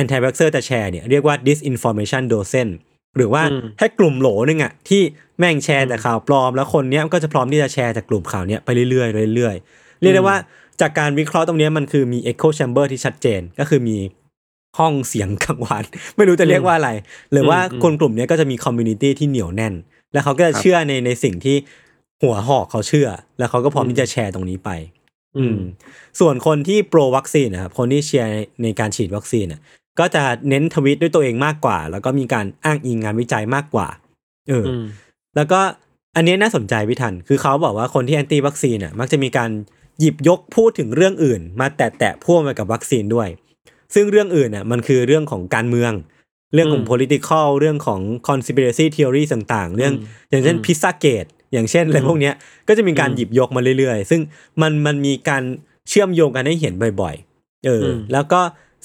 [0.00, 2.68] anti vaxxer จะแชร์เนี่ยเรียกว่า disinformation dozen
[3.16, 5.02] หรือว่าอืมแค่กลุ่มโหลนึงอะที่
[5.38, 10.36] แม่งแชร์แต่ข่าวปลอม แล้วคนเนี้ยก็จะพร้อมที่จะแชร์จากกลุ่มข่าวเนี้ยไปเรื่อยๆเรื่อยๆเรียกได้ว่า
[10.80, 13.96] จากการวิเคราะห์ตรงเนี้ยมันคือมี echo chamber ที่ชัดเจนก็คือมี
[14.78, 15.84] ห้องเสียงกังวาน
[16.16, 16.90] ไม่รู้จะเรียกว่าอะไร
[17.32, 19.74] หรือว่าอืมคนกลุ่มเนี้ยก็จะมี community ที่เหนียวแน่น
[20.12, 21.56] แล้วเขาก็จะครับเชื่อในในสิ่งที่
[22.22, 24.70] หัวหอกเขาเชื่อ แล้วเขาก็พร้อมที่จะแชร์ตรงนี้ไป
[25.38, 25.58] อืม
[26.20, 29.60] ส่วนคนที่โปรวัคซีนนะครับคนที่เชียร์ในในการฉีดวัคซีนน่ะ
[29.98, 33.88] ก็จะเน้นทวิตด้วยตัวเองมากกว่า แล้วก็มีการอ้างอิงงานวิจัยมากกว่า
[34.48, 34.84] เออออืม
[35.36, 35.60] แล้วก็
[36.16, 39.50] อันเนี้ยน่าสนใจพี่ทัน คือเขาบอกว่าคนที่แอนตี้วัคซีนน่ะมักจะมีการ
[40.00, 43.28] หยิบยกพูดถึงเรื่องอื่น มาแตะแตะพ่วงไปกับวัคซีนด้วย
[43.94, 45.92] ซึ่งเรื่องอื่นน่ะมันคือเรื่องของการเมือง
[46.54, 52.34] เรื่องของอืม political เรื่องของ conspiracy theory ต่างๆ เรื่องอืมอย่างเช่นอืมพิซซ่าเกตอย่างเช่นอะไรอืมพวกเนี้ย
[52.68, 54.20] ก็จะมีการอืมหยิบยกมาเรื่อยๆ ซึ่ง
[54.62, 55.42] มันมันมีการ
[55.88, 58.40] เชื่อมโยงกันให้เห็นบ่อยๆเอออมแล้วก็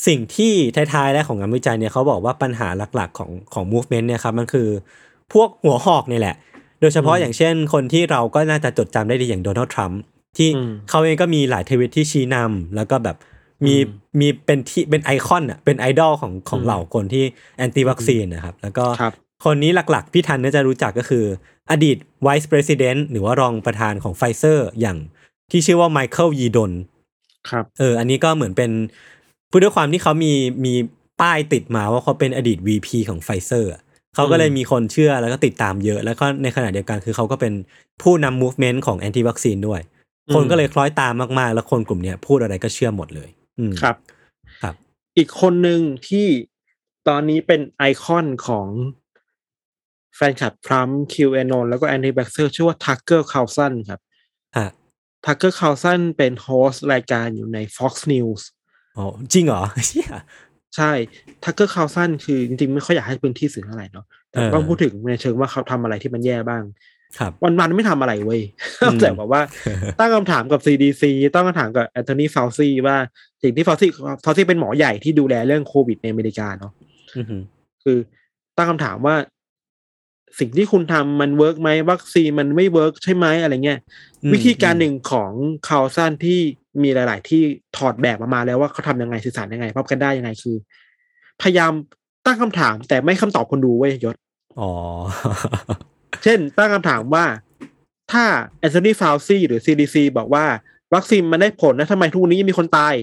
[0.07, 0.53] สิ่งที่
[0.93, 4.67] ท้ายๆ แล้วของงานวิจัยเนี่ยเขาบอกว่าปัญหาหลักๆของของ movement เนี่ยครับมันคือ
[5.33, 6.35] พวกหัวหอกนี่แหละ
[6.81, 9.99] โดยเฉพาะอย่างเช่น คนที่เราก็น่าจะจดจำได้ดีอย่างโดนัลด์ทรัมป์
[10.37, 13.17] ที่อืมเขาเองก็มีหลายทวิตที่ชี้นำแล้วก็แบบ
[13.65, 13.88] มีอืม
[14.19, 17.23] มีเป็นที่เป็นไอคอนอะเป็นไอดอลของของอืมเหล่าคนที่
[17.58, 19.13] แอนตี้วัคซีนนะครับ แล้วก็ครับ
[19.45, 21.26] คนนี้หลักๆ พี่ทันน่าจะรู้จักก็คือ
[21.71, 24.97] อดีต Vice President หรือว่ารองประธานของไฟเซอร์อย่าง
[25.52, 26.71] ที่ชื่อว่า Michael Yeadon
[27.49, 28.71] ครับเอออันนี้ก็เหมือนเป็น
[29.49, 30.34] พูดด้วยความที่เขามี
[30.65, 30.73] มี
[31.21, 33.71] ป้ายติดมาว่าเขาเป็นอดีต VP ของไฟเซอร์
[34.15, 37.54] เขาก็เลยมีคนเชื่อแล้วก็ติดตามเยอะ แล้วก็ในขณะเดียวกันคือเขาก็เป็น
[38.02, 39.82] ผู้นำ movement ของแอนตี้วัคซีนด้วย
[40.34, 43.42] คนอืมก็เลยคล้อยตามมากๆ แล้วคนกลุ่มเนี้ยพูดอะไรก็เชื่อหมดเลยอืม
[43.81, 43.95] ครับ
[44.61, 44.75] ครับ
[45.17, 46.27] อีกคนหนึ่งที่
[47.07, 48.67] ตอนนี้เป็นไอคอนของ
[50.15, 53.99] แฟนคลับทรัมป์ QAnon แล้วก็ anti vaxxer ชื่อว่า Tucker Carlson ครับ
[54.55, 54.65] อะ
[55.25, 58.41] Tucker Carlson เป็น host รายการอยู่ใน Fox News
[58.97, 60.07] อ๋อจริงเหรอเชี่ย
[60.75, 60.91] ใช่
[61.43, 66.63] Tucker Carlson คือจริงๆ ไม่ค่อยอยากให้พื้นที่สื่อเท่าไหร่เนาะแต่เออต้องพูดถึงในเชิงว่าเขาทำอะไรที่มันแย่บ้าง
[67.19, 68.41] ครับวันๆไม่ทำอะไรเว้ย
[68.82, 69.41] อืมแต่แบบว่า
[69.99, 72.97] ตั้งคำถามกับ CDC ตั้งคำถามกับ Anthony Fauci ว่า
[73.41, 76.71] สิ่งที่ Fauci Fauci เป็นหมอใหญ่ที่ดูแลเรื่องโควิดในอเมริกาเนาะ
[77.17, 77.41] อือหือ
[77.84, 77.97] คือ
[78.58, 79.15] ตั้งคำถามว่า
[80.39, 83.80] สิ่งที่คุณทำมัน work ไหมวัคซีนมันไม่ work ใช่ไหมอะไรเงี้ย
[84.23, 85.32] อืมวิธีการหนึ่งของ
[85.67, 86.39] Carlson ที่
[86.84, 87.41] มีหลาย ๆ ที่
[87.78, 90.56] ถอดแบบมามาแล้วว่าเขาทำยังไงสื่อสารยังไงพบกันได้ยังไงคือ
[91.41, 91.71] พยายาม
[92.26, 94.15] ตั้งคำถามแต่ไม่คำตอบคนดูเว้ยยศ
[94.60, 94.71] อ๋อ
[96.23, 97.25] เช่น ตั้งคำถามว่า
[98.12, 98.23] ถ้า
[98.59, 100.45] Anthony Fauci หรือ CDC บอกว่า
[100.93, 102.93] วัคซีนมันได้ผลนะทำไมทุกวันนี้ยังมีคนตาย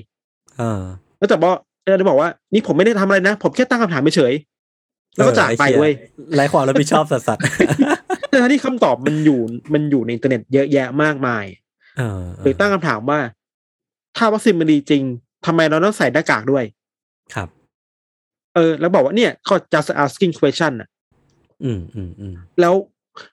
[0.59, 0.83] เออ
[1.19, 5.93] แล้วแต่บอกแล้วจะบอกว่า นี่ผมไม่ได้ทำอะไรนะ ผมแค่ตั้งคำถามเฉยๆแล้วก็จากไปเว้ย
[6.35, 7.31] ไร้ความรับผิดชอบสัส
[8.43, 9.41] ทั้งที่คำตอบมันอยู่
[9.73, 13.21] มันอยู่ในอินเทอร์เน็ตเยอะแยะมากมายๆเออหรือตั้งคำถามว่า
[14.17, 15.03] ถ้าวัคซีนมันดีจริง
[15.47, 16.65] ทำไมเราต้องใส่หน้ากากด้วย
[17.35, 17.49] ครับ
[18.55, 20.89] เออ แล้วบอกว่าเนี่ยก็ just asking question อะ
[21.65, 22.75] อืมอืมอืมแล้ว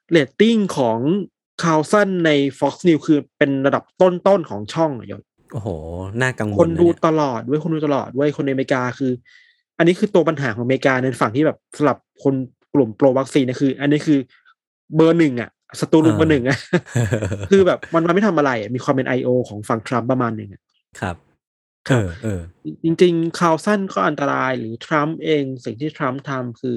[0.09, 0.99] เรตติ้งของ
[1.63, 5.21] Carlson ใน Fox News คือเป็นระดับต้นๆของช่องอะยศ
[5.53, 5.69] โอ้โห
[6.21, 9.11] น่ากังวลคนดูนะเยตลอดเว้ยคนดูตลอดเว้ยคนในอเมริกาคือ
[9.77, 12.35] อันนี้คือตัวปัญหาของอเมริกาในฝั่งที่แบบสำหรับคน
[12.73, 14.19] กลุ่ม pro วัคซีนนะคือ อันนี้คือ
[14.95, 16.57] เบอร์หนึ่งอะศัตรู number หนึ่งอะ
[17.51, 19.29] คือแบบมันมันไม่ทำอะไรอะมีความเป็น I.O.
[19.49, 20.61] ของฝั่งทรัมป์ประมาณหนึ่งอะ
[20.99, 21.15] ครับ
[21.89, 22.41] ครับเออเออ
[22.83, 26.75] จริงๆ Carlson ก็อันตรายหรือทรัมป์เองสิ่งที่ทรัมป์ทำคือ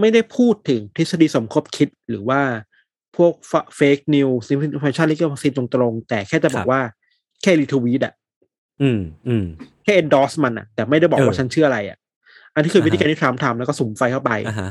[0.00, 2.40] ไม่ได้พูดถึงทฤษฎีสมคบคิดหรือว่า
[3.16, 3.32] พวก
[3.76, 6.80] fake news misinformation เกี่ยวกับวัคซีนตรงๆ แต่แค่จะบอครับ
[7.42, 8.14] แค่รีทวีตอะ
[8.82, 9.44] อืมอืม
[9.84, 11.98] แค่ endorse มันอะแต่ไม่ได้บอกว่าเออฉันเชื่ออะไรอะ
[12.54, 14.70] อันนี้คือวิธีการอ่าฮะที่ทรัมป์ทำแล้วก็สุมไฟเข้าไปอ่าฮะ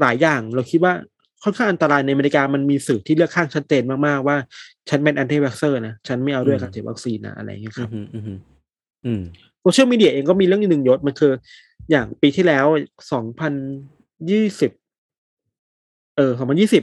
[0.00, 0.92] หลายอย่างเราคิดว่า
[1.44, 4.36] ค่อนข้างอันตรายในอเมริกามันมีสื่อที่เลือกข้างชัดเจนมาก ๆ ว่า
[4.88, 8.38] ฉันเป็นแอนตี้วัคเซอร์นะ ฉันไม่เอาด้วยการฉีดวัคซีนนะ อะไรอย่างเงี้ยคอืรับมอืมอืม
[9.04, 9.22] อืม
[9.60, 11.32] โซเชียลมีเดียเองก็มีเรื่องหนึ่งยศมันคือ
[11.90, 12.66] อย่างปีที่แล้ว
[13.12, 13.52] สองพัน
[14.30, 14.70] ยี่สิบ
[16.16, 16.82] เออสองพันยี่สิบ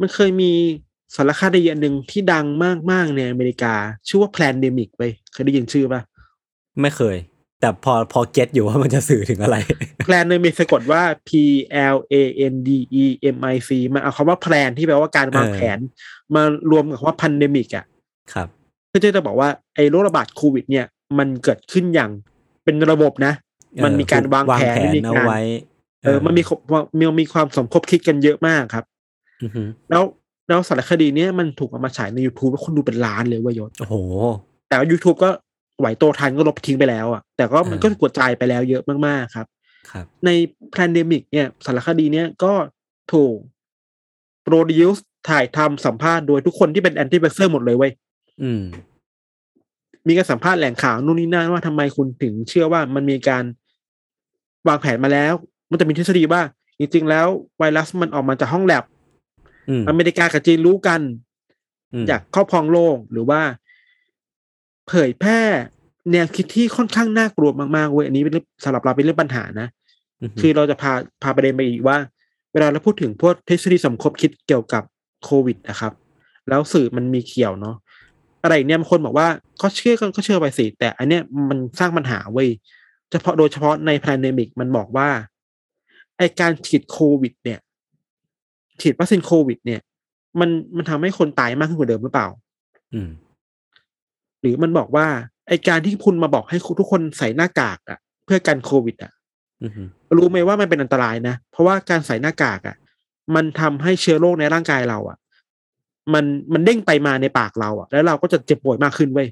[0.00, 0.52] มันเคยมี
[1.16, 2.46] สารคดีอันหนึ่งที่ดัง
[2.90, 3.74] มากๆในอเมริกา
[4.08, 6.00] ชื่อว่า Plandemic ไปเคยได้ยินชื่อปะ
[6.82, 7.16] ไม่เคย
[7.60, 9.56] แต่พอพอเก็ตอยู่ว่ามันจะสื่อถึงอะไร
[10.06, 11.30] Plandemic สะกดว่า P
[11.94, 12.14] L A
[12.52, 12.70] N D
[13.02, 15.78] E M I C มันเอาคำว่า plan ที่แปลว่าการวางเออแผน
[16.34, 17.84] มารวมกับคำว่า pandemic อะ
[18.32, 18.48] ครับ
[18.88, 20.86] เพื่อที่จะบอกว่าไอ้โรคระบาดโควิด เนี่ย
[21.18, 22.10] มันเกิดขึ้นอย่าง
[22.64, 23.32] เป็นระบบนะ
[23.84, 25.40] มันมีการวางแผนวางแผนมีเอาการไว้
[26.04, 28.84] เออมันมีความมีมีความสมคบคิดกันเยอะมากครับ
[29.42, 30.02] อือหือแล้ว
[30.48, 33.94] แล้วสารคดีเนี้ยมันถูกเอามาฉายใน YouTube แล้วคนดูเป็นล้านเลยเว้ยยศโอ้โห
[34.68, 35.30] แต่ว่า YouTube ก็
[35.80, 39.46] ไหวตัวทันก็ลบทิ้งไปแล้วอะแต่ก็มันเออก็กระจายไปแล้วเยอะมากๆครับ
[39.90, 40.30] ครับ ใน
[40.76, 42.52] Plandemic เนี่ยสารคดีเนี้ยก็
[43.12, 43.36] ถูก
[44.44, 47.92] produce ถ่ายทำสัมภาษณ์โดยทุกคนที่เป็นแอนตี้ a บ c เซอร์หมดเลยเว้ย
[48.42, 48.62] อืม
[50.06, 53.44] มีการสัมภาษณ์แหล่งข่าวนู่นนี่นั่นว่าทำไมคุณถึงเชื่อว่ามันมีการ
[54.68, 55.34] วางแผนมาแล้ว
[55.72, 56.42] มันจะมีทฤษฎีว่า
[56.78, 57.26] จริง ๆ แล้ว
[57.58, 58.84] ไวรัสมันออกมาจากห้องแลบ
[59.68, 61.00] อืมอเมริกากับจีนรู้กัน
[62.02, 63.40] มอยากครอบครองโลกหรือว่า
[64.88, 65.40] เผยแพร่
[66.12, 69.68] แนวคิดที่ค่อนข้างน่ากลัวมากๆเว้ยอันนี้เป็นเรื่องสำหรับเราเป็นเรื่องปัญหานะ
[70.20, 71.98] หืคือเราจะพาพาประเด็นไปอีกว่า
[72.52, 74.82] เวลาเราพูดถึงพวกทฤษฎีสมคบคิดเกี่ยวกับ
[75.24, 75.92] โควิดนะครับ
[76.48, 77.76] แล้วสื่อมันมีเกี่ยวเนาะ
[78.42, 79.28] อะไรอย่างเนี้ยบางคนบอกว่า
[79.62, 82.48] ก็เชื่อก็ก็เชื่อไปสิแต่ อันเนี้ยมันสร้างปัญหาเว้ย
[83.10, 85.08] เฉพาะโดยเฉพาะในพ a นเดมิกมันบอกว่า
[86.22, 87.60] ไอการฉีดโควิด เนี่ย
[88.80, 89.80] ฉีดวัคซีนโควิด เนี่ย
[90.40, 92.28] มันมันทำให้คนตายมากขึ้นกว่าเดิมหรือเปล่า
[92.94, 93.10] อืม
[94.40, 95.06] หรือมันบอกว่า
[95.48, 99.12] ไอการที่คุณมาบอกให้ทุกคนใส่หน้ากากอะเพื่อกันโควิดอะ
[99.62, 102.76] อือหือรู้ไหมว่ามันเป็นอันตรายนะ เพราะว่าการใส่หน้ากากอะ
[103.34, 105.18] มันทำให้เชื้อโรคในร่างกายเราอะ
[106.14, 109.28] มันมันเด้งไปมาในปากเราอะ แล้วเราก็จะเจ็บป่วยมากขึ้นเว้ย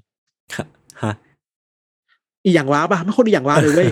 [1.02, 1.14] ฮะ
[2.44, 3.88] อีอย่างว้าป่ะไม่คนอีอย่างว้าเลยเว้ย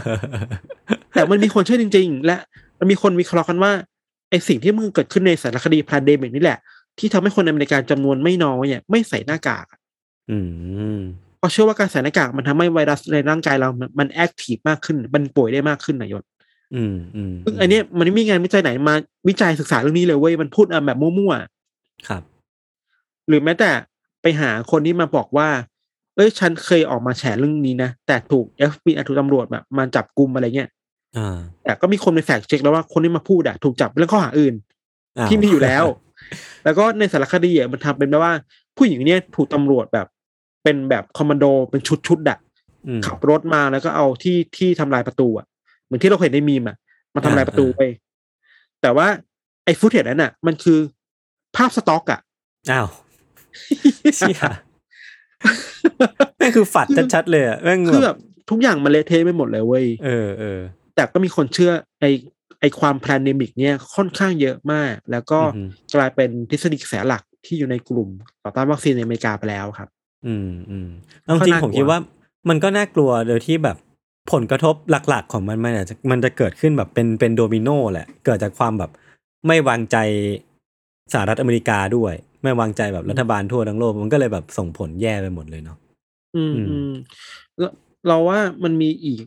[1.15, 2.37] แต่มันมีคนเชื่อจริง ๆ และ
[2.79, 3.73] มันมีคนวิเคราะห์กันว่า
[4.31, 6.59] ไอสิ่งที่มันเกิดขึ้นในสารคดีพ a นเดมิกนี่แหละ
[6.99, 9.79] ที่ทำให้คนอเมริกันจำนวนไม่น้อยเนี่ยไม่ใส่หน้ากากอะ
[10.31, 10.39] อื
[10.97, 10.99] ม
[11.39, 16.23] เพราะเชื่อว่าการใส่หน้ากากมันทำให้ไวรัสในร่างกายเรามันมัน active มากขึ้น มันป่วยได้มากขึ้นน่ะยศ
[16.75, 18.95] อืมอืมซึ่งอันเนี้ยมันไม่มีงานวิจัยไหนมา
[19.29, 22.23] วิจัยศึกษาเรื่องนี้เลยเว้ยมันพูดอะแบบมั่วๆครับ
[23.29, 23.71] หรือแม้แต่
[24.23, 25.49] ไปหาคนที่มาบอกว่า
[26.17, 30.78] เอ้ยฉันเคยออกมาแฉเรื่องนี้นะแต่ถูก FBI ถูกตำรวจแบบมาจับกลุ่มอะไรเงี้ยอ่า
[31.65, 34.55] แต่ก็มีคนไปแฟกเช็คแล้วว่าคนที่มาพูดอะถูกจับเรื่องข้อหาอื่น
[35.19, 35.85] อ้าวที่มีอยู่แล้ว
[36.65, 38.33] แล้วก็ในสารคดีอะมันทำเป็นแบบว่า
[38.77, 40.07] ผู้หญิงเนี่ยถูกตำรวจแบบ
[40.65, 42.39] เป็นแบบคอมมานโดเป็นชุดชุดๆอะ
[42.87, 45.47] อืมขับรถมาแล้วก็เอาที่ที่ทำลายประตูอะ
[45.85, 46.77] เหมือนที่เราเห็นในมีมอะ
[47.15, 47.83] มาทำลายประตูอ่าไป
[48.83, 49.07] แต่ว่า
[49.65, 50.79] ไอ้ฟุตเทจนั้นอะมันคือ
[51.57, 52.21] ภาพสต็อกอะ
[52.73, 52.89] อ้าว
[54.17, 54.41] เชี่ย
[56.39, 58.19] แม่งคือ fake ชัดๆเลยอะแม่งคือแบแบบบ
[58.51, 60.61] ทุกอย่างมันเละเทะไปหมดเลยเว้ย เออเออ
[60.99, 62.05] แต่ก็มีคนเชื่อไอ
[62.61, 65.63] ไอความ Plandemic เนี่ยค่อนข้างเยอะมาก แล้วก็อือฮึ
[65.95, 68.09] กลายเป็นทฤษฎีกระแสหลักที่อยู่ในกลุ่ม
[68.43, 69.89] ต่อต้านวัคซีนในอเมริกาไปแล้วครับ
[70.27, 70.89] อืมอืม
[71.25, 71.99] เอาจริงก็น่ากลัวผมคิดว่า
[72.49, 73.77] มันก็น่ากลัวโดยที่แบบ
[74.33, 78.91] ผลกระทบหลักๆของมันมันอาจจะมันจะเกิดขึ้นแบบเป็นเป็นโดมิโนแหละ เกิดจากความแบบ
[79.47, 79.97] ไม่วางใจ
[81.13, 85.79] สหรัฐอเมริกาด้วย ไม่วางใจแบบรัฐบาลทั่วทั้งโลกมันก็เลยแบบส่งผลแย่ไปหมดเลยเนาะ
[86.37, 86.93] อืมอืมอืม
[87.59, 87.73] แล้ว
[88.09, 89.25] เราว่ามันมีอีก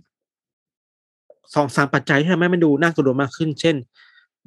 [1.55, 3.75] สองสามปัจจัยที่ทำให้มันดูน่ากลัวมากขึ้น เช่น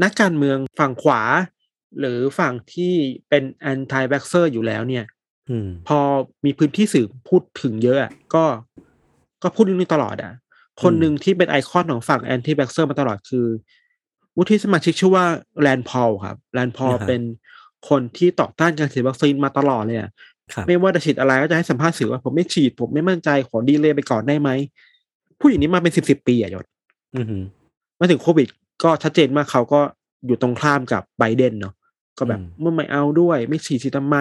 [0.03, 1.23] นักการเมืองฝั่งขวา
[1.99, 2.95] หรือฝั่งที่
[3.29, 5.05] เป็น anti v a x เ e อร์อยู่แล้วเนี่ย
[5.51, 5.99] อืมพอ
[6.45, 8.45] มีพื้นที่สื่อพูดถึงเยอะอะก็
[9.43, 10.33] ก็พูดเรื่องนี้ตลอดอะ
[10.83, 13.47] คนหนึ่งที่เป็นไอคอนของฝั่ง anti-vaxxer มาตลอดคือ
[14.37, 15.25] วุฒิสมาชิกชื่อว่า
[15.61, 17.23] แรนด์พอลครับแรนด์พอลอ่าฮะเป็น
[17.89, 20.11] คนที่ต่อต้านการฉีดวัคซีนมาตลอดเลยอะ
[20.53, 24.51] ครับไม่ว่าจะฉีดอะไรก็จะให้สัมภาษณ์สื่อว่าผมไม่ฉีดผมไม่มั่นใจขอ delay ไปก่อนได้ไหม
[25.41, 26.65] พูดอย่างนี้มาเป็นสิบสิบปีอะยศ
[27.17, 27.43] อือหือ
[27.99, 28.49] มาถึงโควิด
[28.83, 29.81] ก็ชัดเจนมากเขาก็
[30.27, 31.75] อยู่ตรงข้ามกับไบเดนเนาะ
[32.19, 34.17] ก็แบบอืมเมื่อไม่เอาด้วย ไม่ฉีดสิทำไม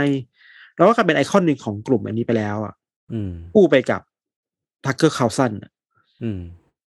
[0.76, 2.74] แล้วก็กลายเป็นไอคอนหนึ่งของกลุ่มอันนี้ไปแล้วอะ
[3.14, 4.02] อืมคู่ไปกับ
[4.86, 5.52] ทักเกอร์คาร์ลสัน
[6.22, 6.40] อืม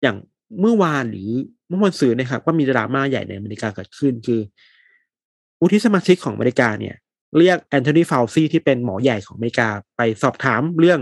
[0.02, 0.16] อย่าง
[0.60, 1.30] เมื่อวานหรือ
[1.68, 4.40] เมื่อวันซืนเนี่ยครับว่ามีดราม่าใหญ่ในอเมริกาเกิดขึ้นคือ
[5.60, 6.96] วุฒิสมาชิกของอเมริกาเนี่ย
[7.38, 11.00] เรียกแอนโทนีฟาวซีที่เป็นหมอใหญ่ของอเมริกาไปสอบถามเรื่อง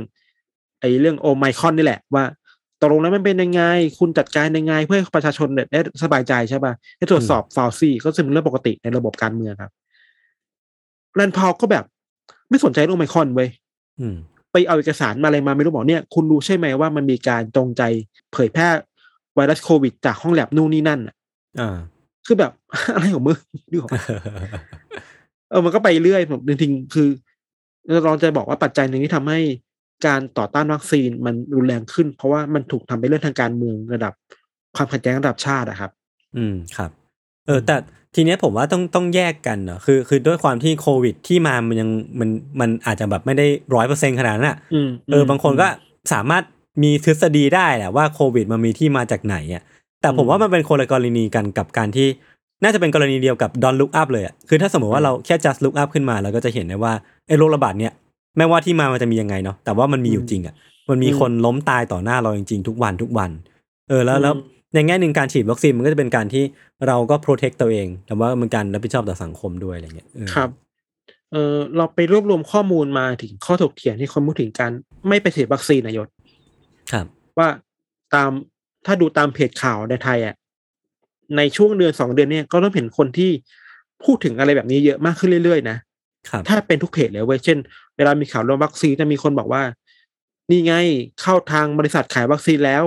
[0.80, 2.24] ไอ้เรื่องโอไมครอนนี่แหละว่า
[2.84, 3.62] ตกลงแล้วมันเป็นยังไง
[3.98, 9.72] คุณจัดการยังไงเพื่อให้ประชาชนเนี่ยได้สบายใจใช่ป่ะให้ตรวจสอบฟาวซีก็ซึ่งเป็นเรื่องปกติในระบบการเมืองครับ
[11.14, 11.84] แรนด์พาวก็แบบ
[12.50, 13.48] ไม่สนใจเรื่องโอไมครอนเว้ย
[14.00, 14.16] อืม
[14.52, 17.82] ไปเอาเอกสารมาอะไรมาไม่รู้บอกเนี่ย คุณรู้ใช่ไหมว่ามันมีการจงใจ
[18.32, 18.68] เผยแพร่
[19.34, 21.14] ไวรัสโควิด จากห้องแลบนู่นนี่นั่นอะ
[21.60, 21.76] อ่า
[22.26, 22.52] คือแบบ
[22.94, 23.38] อะไรของมึง
[23.70, 24.00] นึกออกปะ
[25.50, 27.08] เออมันก็ไปเรื่อยผมจริงๆคือ
[28.04, 29.40] เราจะบอกว่าปัจจัยหนึ่งที่ทำให้
[30.06, 34.12] การต่อต้านวัคซีนมันรุนแรงขึ้น เพราะว่ามันถูกทำเป็นเรื่องทางการเมืองระดับ
[34.76, 35.90] ความขัดแย้งระดับชาติอะครับ
[36.36, 36.90] อืมครับ
[37.46, 37.76] เออ แต่
[38.14, 41.90] ทีเนี้ยผมว่าต้องต้องแยกกันเนาะคือ คือด้วยความที่โควิดที่มามันยัง
[42.20, 42.28] มัน
[42.60, 45.66] มันอาจจะแบบไม่ได้ร้อยเปอร์เซ็นขนาดนั้นอะอืมเออบางคนก็
[46.12, 46.42] สามารถ
[46.82, 49.62] มีทฤษฎีได้แหละว่าโควิดมันมีที่มาจากไหนอะ
[50.00, 52.08] แต่ผมว่ามันเป็นคนละกรณีกันกับการที่
[52.62, 56.92] น่าจะเป็นกรณีเดียวกับ Don't Look Up เลยอะคือถ้าสมมติว่าเราแค่ just look up ขึ้นมาเราก็จะเห็นได้ว่า
[57.28, 57.92] ไอ้โรคระบาดเนี้ย
[58.36, 60.54] แม้ว่าที่มามันจะมียังไงเนาะแต่ว่ามันมีอยู่จริงอะ
[60.90, 63.30] มันมีคนล้มตายต่อหน้าเราจริงๆทุกวันทุกวัน
[63.88, 64.34] เออแล้วแล้ว
[64.74, 66.44] ในแง่หนึ่งการฉีดวัคซีนมันก็จะเป็นการที่
[66.86, 70.50] เราก็ protect ตัวเอง แต่ว่ามันการรับผิดชอบต่อสังคมด้วยอะไรเงี้ยเออครับ
[71.32, 74.70] เออเราไปรวบรวมข้อมูลมาถึงข้อถกเถียงที่คนพูดถึงการ
[75.08, 76.08] ไม่ไปฉีดวัคซีนนายศ
[76.92, 77.06] ครับ
[77.38, 77.48] ว่า
[78.14, 78.30] ตาม
[78.86, 80.34] ถ้าดูตามเพจข่าวในไทยอะ
[81.36, 83.30] ในช่วงเดือนสองเดือนเนี่ยก็เริ่มเห็นคนที่
[84.04, 85.93] พูดถึงอะไรแบบนี้เยอะมากขึ้นเรื่อยๆนะครับ
[86.48, 87.58] ถ้าเป็นทุกเพจเลยเว้ยเช่น
[87.96, 89.62] เวลามีข่าวเรื่องวัคซีนจะมีคนบอกว่า
[90.50, 90.74] นี่ไง
[91.20, 92.84] เข้าทางบริษัทขายวัคซีนแล้ว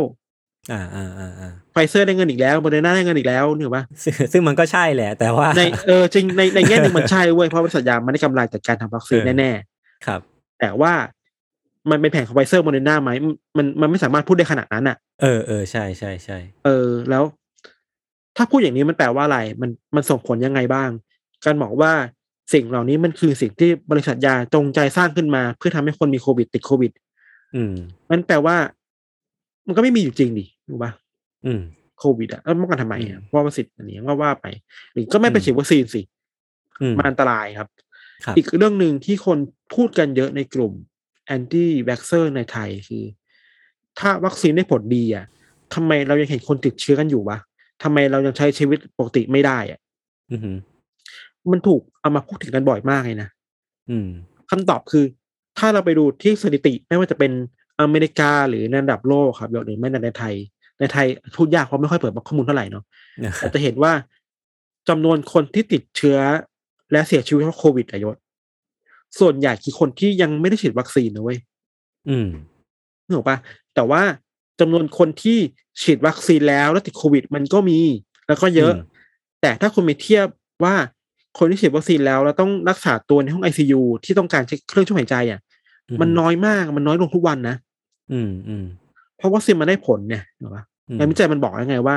[0.72, 9.52] อ่าอ่าอ่าอ่าไฟเซอร์ได้เงินอีกแล้วโมเดอร์นาได้เงินอีกแล้วนึกออกปะซึ่งซึ่งมันก็ใช่แหละ แต่ว่าในเออจริงในในแง่หนึ่งมันใช่เว้ยเพราะบริษัทยามันได้กำไรจากการทำวัคซีนเออแน่
[10.06, 10.94] ครับๆแต่ว่า
[11.90, 13.12] มันเป็นแผนของไฟเซอร์โมเดอร์นาไหม
[13.58, 17.24] มันมันไม่สามารถพูดได้ขนาดนั้นอะเออเออใช่ใช่ใช่เออ แล้ว
[18.38, 20.90] ถ้าพูดอย่างนี้มันแปลว่าอะไร มันมันส่งผลยังไงบ้าง
[21.46, 21.92] การบอกว่า
[22.54, 26.92] สิ่งเหล่านี้มันคือสิ่งที่บริษัทยาจงใจสร้างขึ้นมา เพื่อทำให้คนมีโควิดติดโควิด
[27.56, 27.74] อืม
[28.10, 28.56] มันแปลว่า
[29.68, 30.92] มันก็ไม่มีอยู่จริงดิถูกปะ
[31.46, 31.62] อืม
[32.00, 34.46] โควิดอะแล้วมันกันทำไมอือะมเพราะว่าสิทธิ์อันนี้ก็ว่าไป
[34.94, 36.02] หรือก็ไม่ไปอืมฉีดวัคซีนสิ
[36.82, 37.68] อืมมันอันตรายครับ
[38.26, 39.38] ครับ อีกเรื่องหนึ่งที่คน
[39.76, 40.74] พูดกันเยอะในกลุ่ม
[41.26, 43.04] anti-vaxxer ในไทยคือ
[44.00, 45.26] ถ้าวัคซีนได้ผลดีอะ
[45.74, 47.38] ทำไมเรายังเห็นคนติดเชื้อกันอยู่วะ
[47.84, 49.80] ทำไมเรายังใช้ชีวิตปกติไม่ได้อะ
[50.32, 50.38] อื
[51.48, 53.30] มมันถูกเอามาพูดถึงกันบ่อยมากเลยนะ
[53.90, 54.08] อืม
[54.50, 55.06] คำตอบคือ
[55.58, 57.32] ถ้าเราไปดูที่สถิติไม่ว่าจะเป็น
[57.82, 60.36] อเมริกาหรือในระดับโลกครับหรือไม่ในไทย
[60.80, 62.84] ในไทยพูดยากเพราะไม่ค่อยเปิดข้อมูลเท่าไหร่เนาะ
[63.38, 63.92] แต่จะเห็นว่า
[64.90, 66.18] จำนวนคนที่ติดเชื้อ
[66.92, 68.16] และเสียชีวิตเพราะโควิดอะยศ
[69.20, 71.38] ส่วนใหญ่คือคนที่ยังไม่ได้ฉีดวัคซีนนะเว้ย
[72.10, 72.28] อืม
[73.06, 73.38] นึกออกปะ
[73.76, 74.02] แต่ว่า
[74.60, 75.38] จำนวนคนที่
[75.82, 77.80] ฉีดวัคซีนแล้วแล้วติดโควิด มันก็มี
[78.28, 78.96] แล้วก็เยอะอืม
[79.42, 80.26] แต่ถ้าคุณไปเทียบ
[80.64, 80.76] ว่า
[81.38, 85.40] คนที่ฉีดวัคซีนแล้วแล้วต้องรักษาตัวในห้องไอซียูที่ต้องการใช้เครื่องช่วยหายใจอะ
[86.02, 87.56] มันน้อยมากมันน้อยลงทุกวันนะ
[88.12, 88.66] อืมอืม
[89.18, 91.96] เพราะวัคซีนมันได้ผลเนี่ยนึกออกปะอืมงานวิจัยมันบอกยังไงว่า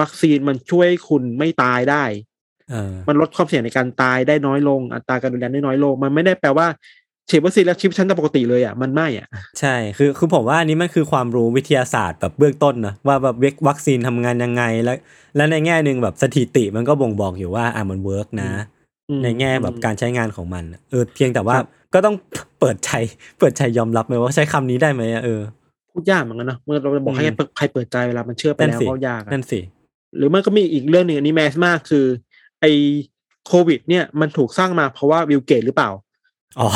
[0.00, 2.04] วัคซีนมันช่วยคุณไม่ตายได้
[2.70, 6.66] เออมันลดความเสี่ยงในการตายได้น้อยลง อัตราการรุนแรงได้น้อยลง มันไม่ได้แปลว่า
[7.30, 9.28] ฉีดวัคซีนแล้วชีวิตฉันจะปกติเลยอะมันไม่อะ
[9.60, 13.36] ใช่คือคือผมว่าอันนี้มันคือความรู้วิทยาศาสตร์แบบเบื้องต้นนะว่าแบบ
[13.68, 14.96] วัคซีนทำงานยังไงแล้ว
[15.36, 18.81] และในแง่หนึ่งแบบสถิติมันก็บ่งบอกอยู่ว่าอะมัน work นะอืม
[19.24, 22.16] ในแง่แบบการใช้งานของมัน เออเพียงแต่ว่าครับก็ต้อง
[22.60, 22.90] เปิดใจ
[23.38, 25.40] เปิดใจยอมรับไหมว่าใช้คำนี้ได้ไหมอะเออ
[25.92, 29.60] พูดยากเหมือนกันเนอะเมื่อเราจะบอกให้อืมใครเปิดใจเวลามันเชื่อไปนั่นแล้วสิก็ยากอะนั่นสิ
[30.16, 32.06] หรือมันก็มีอีกเรื่องหนึ่งอันนี้ mass มากคือ
[32.60, 32.66] ไอ
[33.46, 35.90] โควิด เนี่ยมันถูกสร้างมาเพราะว่าบิลเกตส์หรือเปล่า
[36.60, 36.68] อ๋อ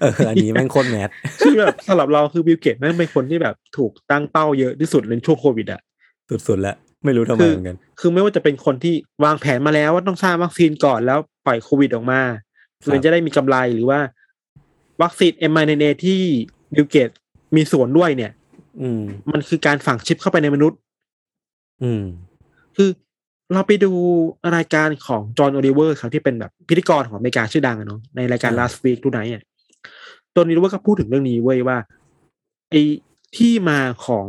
[0.00, 5.80] เอออันนี้แม่งโคตร massคือแบบสำหรับเราคือบิลเกตส์แม่งเป็นคนที่แบบถูกตั้งเป้าเยอะที่สุดในช่วงโควิดอะ
[6.48, 12.20] สุดๆแล้ว ไม่รู้ทำไมคือเหมือนกันคือไม่ว่าจะเป็นคนที่วางแผนมาแล้วว่าต้องสร้างวัคซีนก่อนแล้วปล่อยโควิดออกมา
[12.82, 14.00] ครับมันจะได้มีกำไรหรือว่า
[15.02, 16.20] วัคซีน mRNA ที่
[16.74, 17.10] บิลเกตส์
[17.56, 18.32] มีส่วนด้วยเนี่ย
[18.80, 20.78] อืม มันคือการฝังชิปเข้าไปในมนุษย์
[21.82, 22.04] อืม
[22.76, 22.90] คือ
[23.52, 23.92] เราไปดู
[24.56, 29.42] รายการของจอห์นโอลิเวอร์ครับที่เป็นแบบพิธีกรของอเมริกาชื่อดังอะเนาะในรายการอ่า last week ทุกไนท์อะ
[30.34, 31.78] จอห์นโอลิเวอร์ก็พูดถึงเรื่องนี้เว้ยว่า
[32.70, 32.82] ไอ้
[33.36, 34.26] ที่มาของ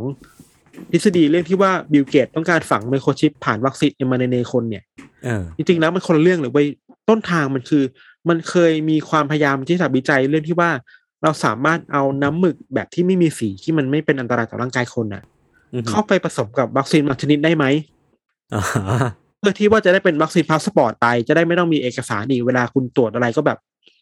[0.92, 4.82] ทฤษฎีเรื่องที่ว่าบิลเกตส์ต้องการฝังไมโครชิปผ่านวัคซีนเอม n นเนคนเนี่ย
[5.24, 6.66] เออจริงๆแล้วมันคนละเรื่องเลยเว้ย
[7.08, 7.84] ต้นทางมันคือ
[8.28, 10.70] มันเคยมีความพยายามที่จะวิจัยเรื่องที่ว่า
[11.22, 15.22] เราสามารถเอาน้ำหมึกแบบที่ไม่มีสีที่มันไม่เป็นอันตรายต่อร่างกายคนน่ะ
[15.74, 17.64] อือฮึเข้าไปผสมกับวัคซีนบางชนิดได้ไหม
[18.54, 18.62] อ่า
[19.38, 23.58] เพื่อที่ว่าจะได้เป็น vaccine passport ไปจะได้ไม่ต้องมีเอกสารอีกเวลาคุณตรวจอะไรก็แบบ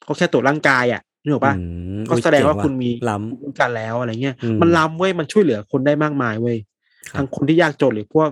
[0.07, 1.63] ก็แค่ตรวจร่างกายอะ นึกออกปะอื
[1.99, 6.57] มก็แสดงว่าคุณมีล้ภูมิคุ้มกันแล้วอะไรเงี้ยอืมมันล้ำเว้ยมันช่วยเหลือคนได้มากมายเว้ย
[7.11, 8.29] ครับทั้งคนที่ยากจนหรือพวก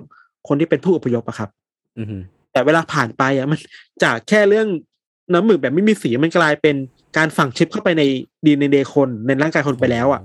[0.48, 2.16] คนที่เป็นผู้อพยพอะครับำอือฮึ
[2.52, 3.58] แต่เวลาผ่านไปอะมัน
[4.04, 4.68] จากแค่เรื่อง
[5.32, 6.76] น้ำหมึกแบบไม่มีสีมันกลายเป็น
[7.16, 8.02] การฝังชิปเข้าไปใน
[8.46, 10.20] ดีในเดคนในร่างกายคนไปแล้วอะ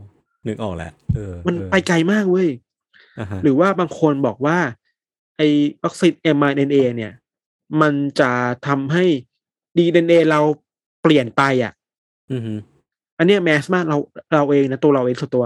[0.48, 2.50] นึกออกแล้วเออ มันเออไปไกลมากเว้ย
[3.20, 4.58] อ่าฮะหรือว่าบางคนบอกว่า
[5.38, 5.48] ไอ้
[5.84, 7.14] วัคซีน mRNA เนี่ย
[7.82, 8.32] มันจะ
[8.68, 9.06] ทำให้
[9.78, 10.42] DNA เรา
[11.02, 11.74] เปลี่ยนไปอะ
[12.32, 12.54] อือฮึ
[13.18, 13.98] อันเนี้ย mass มากเรา
[14.34, 15.44] เราเองนะตัวเราเองส่วนตัว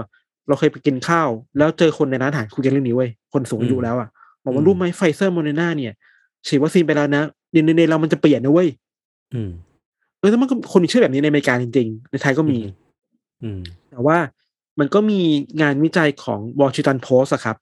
[0.48, 4.08] เราเคยไปกินข้าว แล้วเจอคนในร้านอาหารคุยกันเรื่องนี้เว้ยคนสูงอายุแล้วอะ
[4.44, 5.92] บอกว่ารู้ไหมไฟเซอร์โมเดอร์นาเนี่ย
[6.46, 8.68] ฉีดวัคซีนไปแล้วนะ DNA เรามันจะเปลี่ยนนะเว้ย
[9.34, 9.50] อืม
[10.18, 12.58] เออแต่มันก็คนมีเชื่อแบบนี้ในอเมริกาจริงๆ ในไทยก็มี
[13.42, 14.18] อืมแต่ว่า
[14.78, 15.20] มันก็มี
[15.60, 17.56] งานวิจัยของวอชิงตันโพสต์อะครับ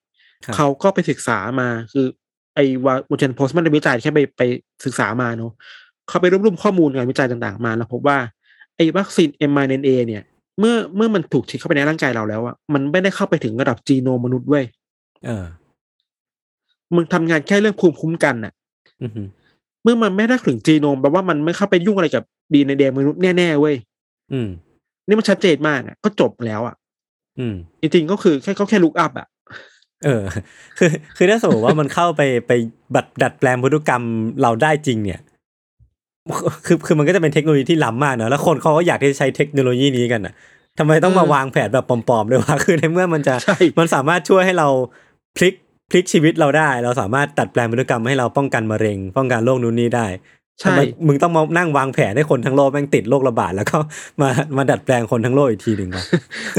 [0.44, 2.06] ครับ เขาก็ไปศึกษามาคือ
[2.54, 4.42] ไอ้วอชิงตันโพสมันได้วิจัยแค่ไปไป
[4.84, 5.52] ศึกษามาเนาะ
[6.08, 8.18] เขาไปรวบรวมข้อมูลงานวิจัยต่างๆ มาแล้วพบว่า
[8.76, 10.22] ไอ้วัคซีน mRNA เนี่ย
[10.58, 14.64] เมื่อเมื่อมันถูกฉีดเข้าไปในร่างกายเราแล้วอะมันไม่ได้เข้าไปถึงระดับจีโนมมนุษย์เว้ย
[15.26, 15.44] เออ
[16.96, 18.52] มันทำงานแค่เรื่องภูมิคุ้มกันน่ะ
[19.02, 19.22] อือฮึ
[19.82, 23.76] เมื่อมันไม่ได้ถึงจีโนมแปลว่ามันไม่เข้าไปยุ่งอะไรกับดีในเดมนุษย์แน่ๆเว้ย
[24.32, 24.48] อืม
[25.06, 26.74] นี่มันชัดเจนมากอะก็จบแล้วอะ
[27.38, 29.26] อืม จริงๆก็คือแค่เขาแค่ลุกอัพอะ
[30.04, 30.22] เออ
[30.78, 32.52] คือ คือถ้าสมมติว่ามันเข้าไปไป
[32.94, 34.04] บัดดัดแปลงพันธุกรรม
[34.42, 35.20] เราได้จริงเนี่ย
[36.66, 40.34] คือคือมันก็จะเป็นเทคโนโลยีที่ล้ำมากเนอะแล้วคนเขาก็อยากที่จะใช้เทคโนโลยีนี้กันอะ
[40.78, 44.68] ทำไมต้องมาวางแผนแบบปลอมๆด้วยวะคือในเมื่อมันจะใช่มันสามารถช่วยให้เรา
[45.36, 45.54] พลิก
[45.90, 50.06] พลิกชีวิตเราได้ เราสามารถตัดแปลงพันธุกรรมให้เราป้องกันมะเร็ง ป้องกันโรคนู้นนี้ได้
[50.62, 53.78] ทำใช่ไมมึงต้องมานั่งวางแผนให้คนทั้งโลกแม่งติดโรคระบาดแล้วก็
[54.20, 56.04] มามาดัดแปลงคนทั้งโลกอีกทีหนึ่งวะ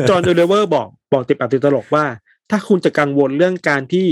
[0.09, 2.05] จอห์นโอลิเวอร์บอกบอกติดปากติดตลกว่า
[2.49, 4.07] ถ้าคุณจะกังวลเรื่องการที่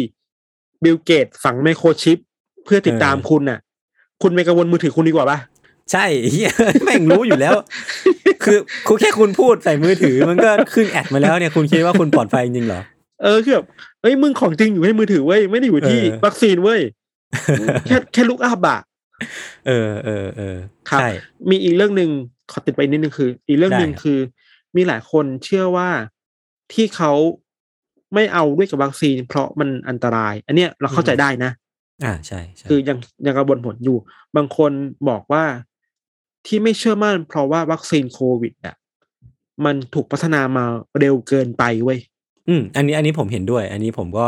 [0.84, 2.18] บิลเกตส์ฝังไมโครชิป
[2.66, 3.60] เพื่อติดตามเออคุณน่ะ
[4.22, 5.38] คุณไม่กังวลมือถือคุณดีกว่าปะ
[5.92, 6.52] ใช่เฮีย
[6.84, 7.54] แม่งรู้อยู่แล้ว
[8.44, 8.58] คือ
[8.88, 12.82] คุณแค่คุณพูดใส่มือถือมันก็ขึ้น ad มาแล้วเนี่ยคุณคิดว่าคุณปลอดภัยจริงๆเหรอ
[13.24, 13.66] เออคือแบบ
[14.02, 16.82] เอ้ยมึงของจริงอยู่ในมือถือเว้ยไม่ได้อยู่ที่เออวัคซีนเว้ย
[17.88, 18.80] แค่แค่ look up อะ
[19.68, 20.58] เออเออเออ
[20.90, 21.10] ครับใช่
[21.50, 22.10] มีอีกเรื่องหนึ่ง
[22.52, 24.20] ขอติดไปนิดนึงคือ อีกเรื่องหนึ่งได้ครับคือ
[24.76, 25.90] มีหลายคนเชื่อว่า
[26.74, 27.12] ที่เขา
[28.14, 31.52] ไม่เอาด้วยกับวัคซีน เพราะมันอันตราย อันเนี้ยเราเข้าใจได้นะ
[32.04, 33.98] อ่าใช่ใช่คือยังยังกังวลผลอยู่
[34.36, 34.72] บางคน
[35.10, 35.44] บอกว่า
[36.48, 38.76] ที่ไม่เชื่อมั่น เพราะว่าวัคซีนโควิดอะ
[39.66, 40.64] มันถูกพัฒนามา
[41.00, 42.00] เร็วเกินไปเว้ย
[42.48, 44.26] อืม อันนี้อันนี้ผมเห็นด้วย อันนี้ผมก็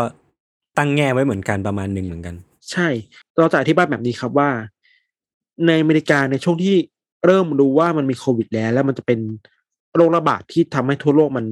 [0.77, 2.35] ตั้งแง่ไว้เหมือนกันประมาณหนึ่งเหมือนกัน
[2.71, 2.87] ใช่
[3.37, 4.49] เราจะอธิบายแบบนี้ครับว่า
[5.67, 6.75] ในอเมริกาในช่วงที่
[7.25, 9.19] เริ่มรู้ว่ามันมีโควิดแล้ว แล้วมันจะเป็น
[9.95, 11.45] โรคระบาดที่ทำให้ทั่วโลกมัน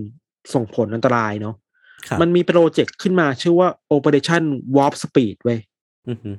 [0.53, 1.55] ส่งผลอันตรายเนาะ
[2.07, 4.43] ครับมันมีโปรเจกต์ขึ้นมาชื่อว่า Operation
[4.75, 5.59] Warp Speed เว้ย
[6.09, 6.31] อือฮึ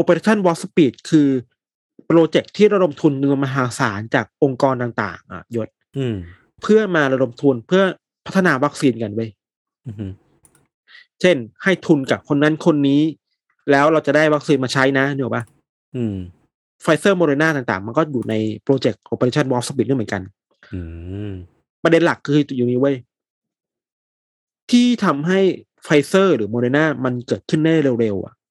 [0.00, 1.28] Operation Warp Speed คือ
[2.06, 6.16] โปรเจกต์ที่ระดมทุนเงินมหาศาลจากองค์กรต่าง ๆอะยศอืม
[6.62, 7.82] เพื่อมาระดมทุนเพื่อ
[8.26, 9.30] พัฒนาวัคซีนกันเว้ย
[9.86, 10.06] อือฮึ
[11.20, 13.02] เช่น ให้ทุนกับคนนั้นคนนี้
[13.70, 15.42] แล้วเราจะได้วัคซีนมาใช้นะเนกอะปะ
[15.96, 16.16] อืม
[16.82, 20.22] ไฟเซอร์โมเดอร์นาต่าง ๆ มันก็อยู่ในโปรเจกต์ Operation Warp Speed ด้วยเหมือนกัน
[20.72, 20.80] อื
[21.30, 21.32] ม
[21.82, 22.96] ประเด็นหลักคืออยู่นี้เว้ย
[24.70, 25.40] ที่ทำให้
[25.84, 28.41] ไฟเซอร์หรือโมเดอร์นามันเกิดขึ้นได้เร็วๆอะอืม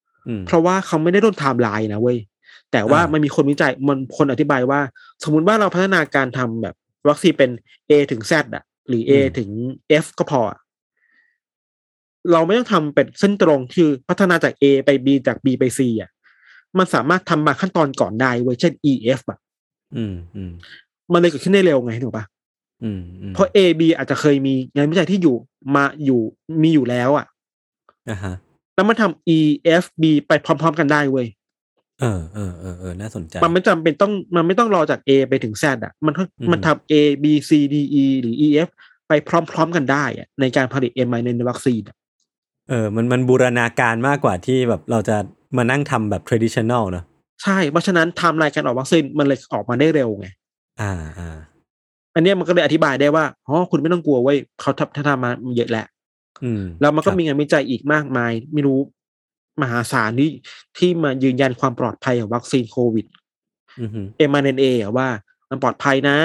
[0.47, 2.17] เพราะว่าเขาไม่ได้ร่นไทม์ไลน์นะเว้ย
[2.71, 4.79] แต่ว่าอ่ามัมันมีคนวิจัยมันคนอธิบายว่า
[5.23, 6.75] สมมุติว่าเราพัฒนาการทำแบบ
[7.09, 7.51] วัคซีนเป็น
[7.89, 9.49] A ถึง Z อะ หรือ A ถึง
[10.03, 10.59] F ก็พออะ
[12.31, 16.09] เราไม่ต้องทำเป็นเส้นตรงคือพัฒนาจาก A ไป B จาก B ไป C อะ
[16.77, 19.39] มันสามารถทำบางขั้นตอนก่อนได้เว้ยเช่น E F อะ
[19.95, 20.51] อืมอืม
[21.13, 22.25] มันเลยเกิดขึ้นได้เร็วไงถูกปะ
[22.83, 25.35] อืมอืมเพราะ A B อาจจะเคยมีงานวิจัยที่อยู่
[25.75, 26.21] มาอยู่
[26.63, 27.25] มีอยู่แล้ว อะ
[28.09, 28.33] อ่าฮะ
[28.75, 29.39] แล้วมันทำ E
[29.83, 31.27] F B ไปพร้อม ๆ กันได้เว้ย
[31.99, 36.93] เออเออเออเออน่าสนใจ มันไม่จำเป็นต้องมันไม่ต้องรอจาก A ไปถึง Z อะ มันอืมมันทำ A
[37.23, 38.69] B C D E หรือ E F
[39.07, 41.95] ไปพร้อม ๆ กันได้อะในการผลิต mRNA ในวัคซีนอะ
[42.69, 45.17] เออมันมันบูรณาการมากกว่าที่แบบเราจะ
[45.57, 47.05] มานั่งทำแบบ traditional เนอะ
[47.43, 50.27] ใช่ เพราะฉะนั้นไทม์ไลน์การออกวัคซีนมันเลยออกมาได้เร็วไง
[50.81, 51.37] อ่าอ่า
[52.15, 56.00] อันเนี้ยมันก็เลยอธิบายได้ว่าอ๋อคุณไม่ต้องกลัวเว้ยเขาทำทำมาเยอะแหละอืม
[56.81, 58.79] แล้วมันก็ครับมีงานวิจัยอีกมากมาย ไม่รู้
[59.61, 60.31] มหาศาลที่
[60.77, 63.05] ที่มายืนยันความปลอดภัยของวัคซีนโควิด
[63.81, 65.07] อือฮึ mRNA อะว่า
[65.49, 66.17] มันปลอดภัยนะ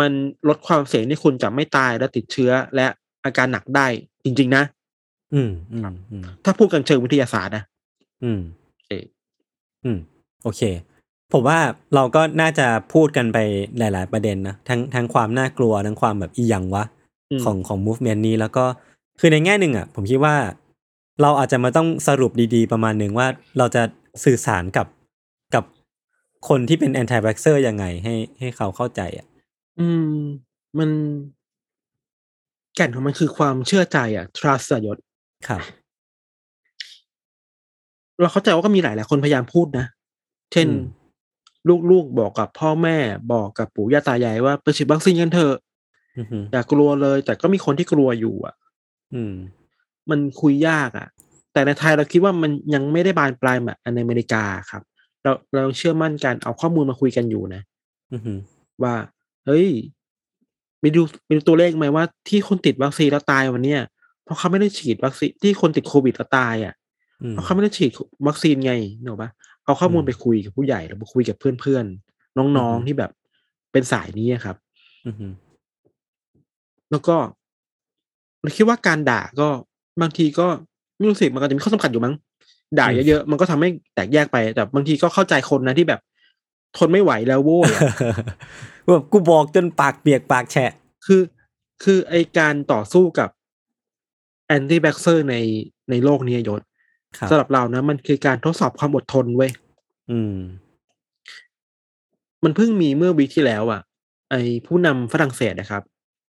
[0.00, 0.12] มัน
[0.48, 2.86] ลดความเสี่ยงที่คุณจะไม่ตายและติดเชื้อและ
[3.24, 3.86] อาการหนักได้
[4.24, 4.64] จริง ๆ นะ
[5.34, 7.64] อืมอืมอืมถ้าพูดกันเชิงวิทยาศาสตร์นะ
[8.24, 8.40] อืม
[8.88, 9.04] เออ
[9.84, 9.98] อืม
[10.42, 10.62] โอเค
[11.32, 11.58] ผมว่า
[11.94, 13.38] เราก็น่าจะพูดกันไป
[13.78, 16.84] หลาย ๆ ประเด็นนะทั้งทั้งความน่ากลัวทั้งความแบบอีหยังวะ
[17.38, 18.64] มของของ movement นี้แล้วก็
[19.20, 20.36] คือในแง่หนึ่งอะผมคิดว่า
[21.22, 23.26] เราอาจจะมาต้องสรุปดีๆ ประมาณหนึ่งว่า
[23.58, 23.82] เราจะ
[24.24, 24.86] สื่อสารกับ
[25.54, 25.64] กับ
[26.48, 29.26] คนที่เป็น anti vaxxer ยังไงให้ให้เขาเข้าใจอะ
[29.80, 30.12] อืม
[30.78, 30.90] มัน
[32.76, 34.98] แก่นของมันคือความเชื่อใจอะ trust อะยศ
[35.48, 35.62] ครับ
[38.20, 39.86] เราเข้าใจว่าก็มีหลายหลายๆคนพยายามพูดนะ
[40.52, 40.78] เช่นอืม
[41.90, 42.96] ลูกๆบอกกับพ่อแม่
[43.32, 45.54] บอกกับปู่ย่าตายายว่าไปฉีดวัคซีนกันเถอะ
[46.18, 48.54] อือฮึอย่ากลัวเลย แต่ก็มีคนที่กลัวอยู่อะ
[49.14, 49.34] อืม
[50.10, 51.08] มันคุยยากอะ
[51.52, 54.82] แต่ในไทยเราคิดว่ามันยังไม่ได้บานปลายแบบในอเมริกาครับ
[55.22, 57.62] เราเราเชื่อมั่นกันเอาข้อมูลมาคุยกันอยู่นะ
[58.12, 58.32] อือฮึ
[58.82, 58.94] ว่า
[59.46, 59.68] เฮ้ย
[60.80, 63.80] ไปดูไปดูตัวเลขไหมว่าที่คนติดวัคซีนแล้วตายวันเนี้ย
[64.24, 66.74] เพราะเขาไม่ได้ฉีดวัคซีนที่คนติดโควิดแล้วตายอะ
[67.22, 67.90] อืมเพราะเขาไม่ได้ฉีด
[68.26, 69.30] วัคซีนไงเนกอะปะ
[69.64, 73.10] เอาข้อมูลอืมไปคุยกับผู้ใหญ่หรือไปคุยกับเพื่อนๆน้องอืมๆที่แบบ
[73.72, 74.56] เป็นสายนี้อะครับ
[75.06, 75.26] อือฮึ
[76.90, 77.16] แล้วก็
[78.42, 79.48] เราคิดว่าการด่าก็
[80.00, 80.46] บางทีก็
[80.96, 82.14] ไม่รู้สิมันก็จะมีข้อสำคัญอยู่มั้ง
[82.78, 86.00] ด่าเยอะๆมันก็ทำให้แตกแยกไป แต่บางทีก็เข้าใจคนนะที่แบบ
[86.76, 87.82] ทนไม่ไหวแล้วโว้ยอะ
[88.92, 90.72] แบบกูบอกจนปากเปียกปากแฉะ
[91.06, 91.22] คือ
[91.84, 93.28] คือไอการต่อสู้กับ
[94.46, 95.36] anti-vaxxer ใน
[95.90, 96.60] ในโลกนี้ยศ
[97.18, 99.50] ครับสำหรับเรานะมันคือการทดสอบความอดทนเว้ย
[100.10, 100.36] อืม
[102.44, 103.80] มันเพิ่งมีเมื่อ week ที่แล้วอะ
[104.30, 104.34] ไอ
[104.66, 105.82] ผู้นำฝรั่งเศสนะครับ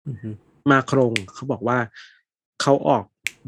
[0.07, 0.29] อือฮึ
[0.71, 1.77] มาครงเขาบอกว่า
[2.61, 3.03] เขาออก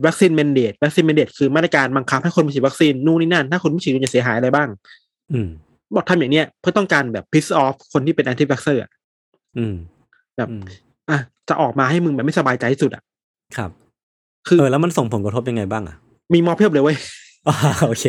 [0.06, 4.68] vaccine mandate vaccine mandate คือมาตรการบังคับให้คนมาฉีดวัคซีนนู่นนี่นั่น ถ้าคนไม่ฉีดคุณจะเสียหายอะไรบ้าง
[5.32, 5.48] อืม
[5.96, 8.82] บอกทำอย่างเนี้ยเพื่อต้องการแบบ piss off คนที่เป็นแอนตี้ a x เซอร์
[9.58, 9.76] อืม
[10.38, 10.64] แบบอืม
[11.10, 13.04] อะจะออกมาให้มึงแบบไม่สบายใจที่สุดอะ
[13.58, 13.70] ครับ
[14.48, 15.96] คือเออแล้วมันส่งผลกระทบยังไงบ้างอะ
[16.34, 16.98] มีมอบเพียบเลยเว้ย
[17.48, 17.56] อ่า
[17.86, 18.06] โอเค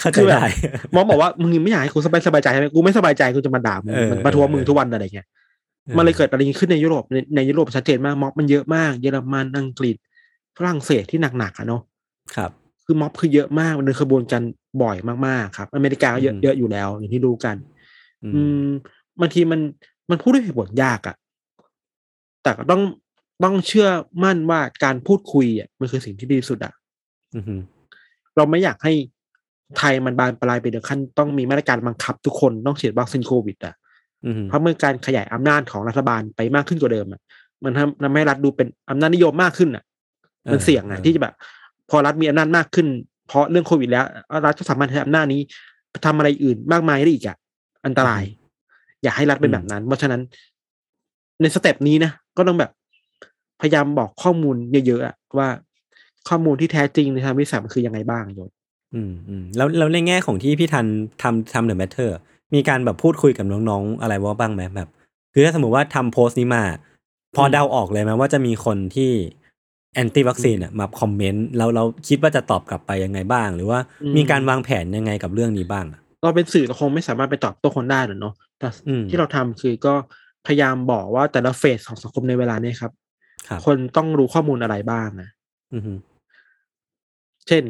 [0.00, 0.48] เข้าใจคือแบบได้
[0.94, 5.26] มอบบอกว่ามึงไม่อยากให้กูสบายสบายใจใช่ไหมกูไม่สบายใจกูจะมาด่ามึงเออมันมาทัวร์มึงเออทุกวันอะไรเงี้ย
[5.96, 9.96] มันเลยเกิดอะไรขึ้นในยุโรปในในยุโรปชัดเจนมากม็อบมันเยอะมากเยอรมันอังกฤษ
[10.56, 11.82] ฝรั่งเศสที่หนักๆอะเนาะ
[12.36, 12.50] ครับ
[12.84, 14.42] คือม็อบคือเยอะมากมันเดินขบวนกัน
[14.82, 17.56] บ่อยมากๆครับ อเมริกาก็เยอะอืมเยอะอยู่แล้วอย่างที่รู้กัน
[18.24, 18.70] อือืมม
[19.20, 19.60] บางทีมัน
[20.10, 21.16] มันพูดด้วยเหตุผลยากอะ
[22.42, 22.82] แต่ก็ต้อง
[23.44, 23.88] ต้องเชื่อ
[24.24, 26.72] มั่นว่าการพูดคุยอะมันคือสิ่งที่ดีที่สุดอะ
[27.36, 27.54] อือฮึ
[28.36, 28.92] เราไม่อยากให้
[29.78, 33.83] ไทยมันบานปลายไปถึงขั้นต้องมีมาตรการบังคับทุกคนต้องฉีดวัคซีนโควิดอะอือฮึ
[34.48, 37.20] เพราะเมื่อการขยายอำนาจของรัฐบาลไปมากขึ้นกว่าเดิมอะ
[37.64, 39.84] มันทำทำให้รัฐดูเป็นอำนาจนิยมมากขึ้นอะ
[40.52, 41.34] มันเสี่ยงอะที่จะแบบ
[41.90, 42.86] พอรัฐมีอำนาจมากขึ้น
[43.28, 44.06] เพราะเรื่องโควิดแล้ว
[44.44, 45.40] รัฐก็สามารถใช้อำนาจนี้
[46.06, 47.36] ทำอะไรอื่นมากมายได้อีกอะ
[47.86, 48.24] อันตราย
[49.02, 50.20] อย่าให้รัฐเป็นแบบนั้น เพราะฉะนั้น
[51.40, 52.70] ใน step นี้นะก็ต้องแบบ
[53.60, 54.56] พยายามบอกข้อมูล
[54.86, 55.48] เยอะๆอะว่า
[56.28, 58.50] ข้อมูลที่แท้จริงในทางวิทยาศาสตร์มันคือยังไงบ้างโยน
[58.94, 60.86] อืมอืมแล้วแล้วในแง่ของที่พี่ทัน
[61.22, 62.16] ทำทำ The MATTER
[62.54, 64.88] มีการแบบพูดคุยกับน้องๆ อะไรว่าบ้างไหมแบบ
[65.32, 66.64] คือถ้าสมมติว่าทำโพสต์นี้มา
[67.36, 69.10] พอเดาออกเลยไหมว่าจะมีคนที่
[69.94, 73.80] anti วัคซีนอะมาคอมเมนต์แล้วเราคิดว่าจะตอบกลับไปยังไงบ้าง หรือว่า
[74.16, 79.94] มีการวางแผนยังไงกับเรื่องนี้บ้างอะเราเป็นสื่อเราคงไม่สามารถไปตอบโต้คนได้หรอกเนาะแต่อืมที่เราทำคือก็
[80.46, 82.92] พยายามบอกว่าแต่ละ phase ของสังคมในเวลาเนี้ครับ
[83.48, 85.28] ครับคนต้องรู้ข้อมูลอะไรบ้างนะ
[85.74, 85.92] อือฮึ
[87.46, 87.64] เช่น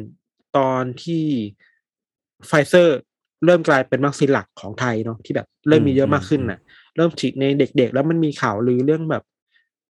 [0.57, 1.25] ตอนที่
[2.47, 2.99] ไฟเซอร์
[3.45, 6.59] เริ่มกลายเป็นวัคซีนหลักของไทยเนาะที่แบบเริ่มมีเยอะมากขึ้นน่ะ
[6.95, 9.23] เริ่มฉีดในเด็กๆ แล้วมันมีข่าวลือเรื่องแบบ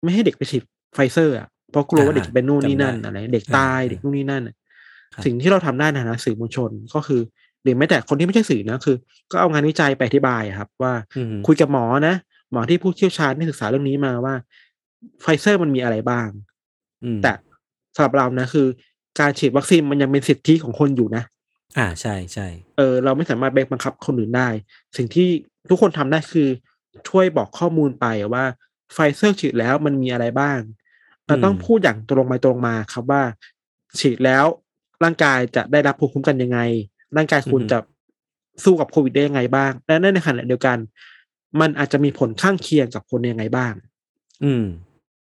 [0.03, 0.63] ไม่ให้เด็กไปฉีด
[0.95, 4.55] ไฟเซอร์อะเพราะกลัวว่าเด็กจะเป็นนู่นนี่นั่นอะไรเด็กตายเด็กนู่นนี่นั่นน่ะ
[5.25, 7.21] สิ่งที่เราทำได้ในฐานะสื่อมวลชนก็คือ
[7.63, 8.95] หรือแม้แต่คนที่ไม่ใช่สื่อนะคือ
[9.31, 12.15] ก็เอางานวิจัยไปอธิบายอะครับ ว่าอือฮึคุยกับหมอนะ
[12.51, 14.33] หมอที่ผู้เชี่ยวชาญที่ศึกษาเรื่องนี้มาว่า
[15.21, 16.27] ไฟเซอร์มันมีอะไรบ้าง
[17.03, 17.31] อืมแต่
[17.95, 18.67] สำหรับเรานะคือ
[19.19, 21.23] การฉีดวัคซีนมันยังเป็นสิทธิของคนอยู่นะ
[21.78, 22.47] อ่าใช่ใช่
[22.78, 24.49] เออเราไม่สามารถไปบังคับคนอื่นได้
[24.97, 25.30] สิ่งที่
[25.69, 26.47] ทุกคนทำได้คือ
[27.09, 28.45] ช่วยบอกข้อมูลไปว่า
[28.93, 30.59] ไฟเซอร์ฉีดแล้วมันมีอะไรบ้าง
[31.26, 33.24] เราต้องพูดอย่างตรงไปตรงมาครับว่า
[33.99, 34.45] ฉีดแล้ว
[35.03, 36.59] ร่างกายจะได้รับภูมิคุ้มกันยังไง
[37.17, 37.80] ร่างกายคุณจะ
[38.63, 40.78] สู้กับโควิดได้ยังไงบ้าง และในขณะเดียวกัน
[41.61, 43.74] มันอาจจะมีผลข้างเคียงกับคนยังไงบ้าง
[44.43, 44.65] อืม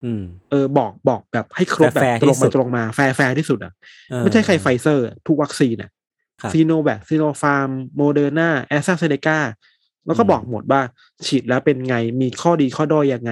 [0.04, 3.74] อืม เออ บอกบอกแบบให้ครบแบบแฟร์ๆที่สุไปตรงมา แฟร์แฟร์ที่สุดอะ
[4.10, 5.99] เออไม่ใช่ใครไฟเซอร์อะทุกวัคซีนอะครับ
[6.54, 9.40] ซีโนแวคซีโนฟาร์มโมเดอร์นาแอสตราเซเนกา
[10.06, 10.82] แล้วก็อืมบอกหมดว่า
[11.26, 13.32] ฉีดแล้วเป็นไงมีข้อดีข้อด้อยยังไง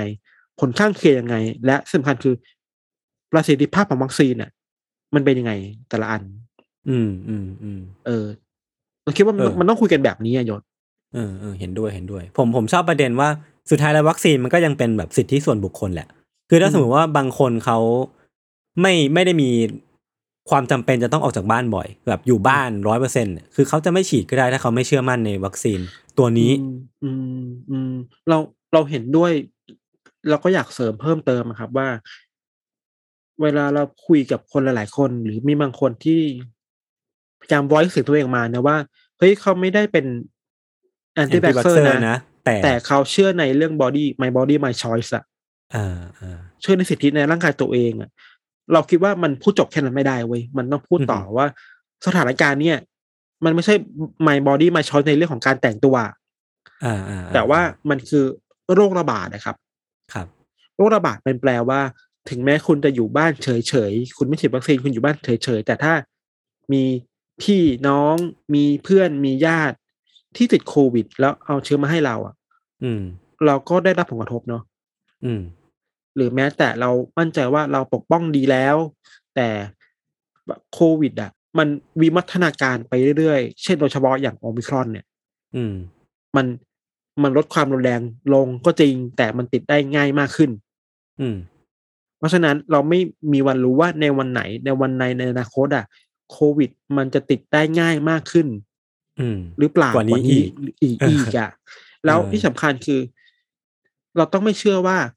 [0.59, 1.35] ผลข้างเคียงยังไง
[1.65, 2.35] และสำคัญคือ
[3.31, 4.51] ประสิทธิภาพของวัคซีนอะ
[5.15, 5.53] มันเป็นยังไง
[5.89, 6.21] แต่ละอัน
[6.89, 8.25] อืมอืมอืมเออ
[9.03, 10.61] เราคิดว่ามันเออมันต้องคุยกันแบบนี้อะยศ
[11.13, 13.29] เออเออเห็นด้วยเห็นด้วย ผมผมชอบประเด็นว่า
[13.69, 16.07] สุดท้ายแล้ววัคซีนมันก็ยังเป็นแบบสิทธิส่วนบุคคลแหละ
[16.49, 17.79] คือถ้าอืมสมมติว่าบางคนเขา
[18.81, 19.49] ไม่ไม่ได้มี
[20.49, 25.79] ความจำเป็นจะต้องออกจากบ้านบ่อย แบบอยู่บ้านร้อยเปอร์เซ็นต์คือเขาจะไม่ฉีดก็ได้ถ้าเขาไม่เชื่อมั่นในวัคซีน
[26.17, 27.93] ตัวนี้ อืมอืมอืม
[28.29, 28.37] เรา
[28.73, 29.31] เราเห็นด้วย
[30.29, 31.87] เราก็อยากเสริมเพิ่มเติมอะครับว่า
[33.41, 36.21] เวลาเราคุยกับคนหลาย ๆ คน หรือมีบางคนที่
[37.41, 38.77] พยายาม voice เสียงตัวเองมานะว่า
[39.17, 40.05] เฮ้ยเขาไม่ได้เป็น
[41.21, 45.23] anti vaxxer anti-vaxxer นะนะ แต่แต่เขาเชื่อในเรื่อง body my body my choice อะ
[45.75, 48.09] อ่าอ่าเชื่อในสิทธิในร่างกายตัวเองอะ
[48.73, 51.45] เราคิดว่ามันพูดจบแค่นั้นไม่ได้เว้ยมันต้องพูดต่อว่า
[52.05, 52.77] สถานการณ์เนี่ย
[53.45, 53.75] มันไม่ใช่
[54.27, 55.95] my body my choice ในเรื่องของการแต่งตัว
[56.85, 58.23] อ่าอ่าแต่ว่ามันคือ
[58.73, 59.55] โรคระบาดนะครับ
[60.13, 60.27] ครับ
[60.75, 61.81] โรคระบาดเป็นแปลว่า
[62.29, 63.49] ถึงแม้คุณจะอยู่บ้านเฉ
[63.91, 65.93] ยๆ คุณไม่ฉีดวัคซีนคุณอยู่บ้านเฉยๆ แต่ถ้า
[66.73, 66.83] มี
[67.41, 68.15] พี่น้อง
[68.55, 69.77] มีเพื่อนมีญาติ
[70.37, 72.35] ที่ติดโควิด แล้วเอาเชื้อมาให้เราอะ
[72.83, 73.01] อืม
[73.45, 74.63] เราก็ได้รับผลกระทบเนาะ
[75.25, 75.41] อืม
[76.17, 78.75] หรือแม้แต่เรามั่นใจว่าเราปกป้องดีแล้ว
[79.35, 79.47] แต่
[80.73, 81.67] โควิด อะ มัน
[82.01, 85.05] วิวัฒนาการไปเรื่อยๆ เช่นโดยเฉพาะอย่างโอมิครอนเนี่ย
[85.55, 85.73] อืม
[86.35, 86.45] มัน
[87.23, 88.01] มันลดความรุนแรง
[88.33, 90.51] ลงก็จริง แต่มันติดได้ง่ายมากขึ้น
[91.19, 91.35] อืม
[92.17, 92.99] เพราะฉะนั้นเราไม่
[93.33, 95.85] มีวันรู้ว่าในวันไหน ในวันในในอนาคตอะ
[96.31, 98.47] โควิด มันจะติดได้ง่ายมากขึ้น
[99.19, 100.49] อืม หรือเปล่ากว่านี้อีก
[100.81, 101.49] อีกอีกอะ
[102.05, 103.01] แล้วเออที่สำคัญคือ
[104.17, 105.16] เราต้องไม่เชื่อว่าโ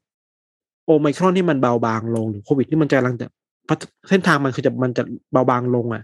[0.99, 3.27] ไมครอนที่มันเบาบางลงหรือโควิดที่มันจะกำลังจะ
[3.67, 6.03] พัฒเส้นทางมันคือจะมันจะเบาบางลงอะ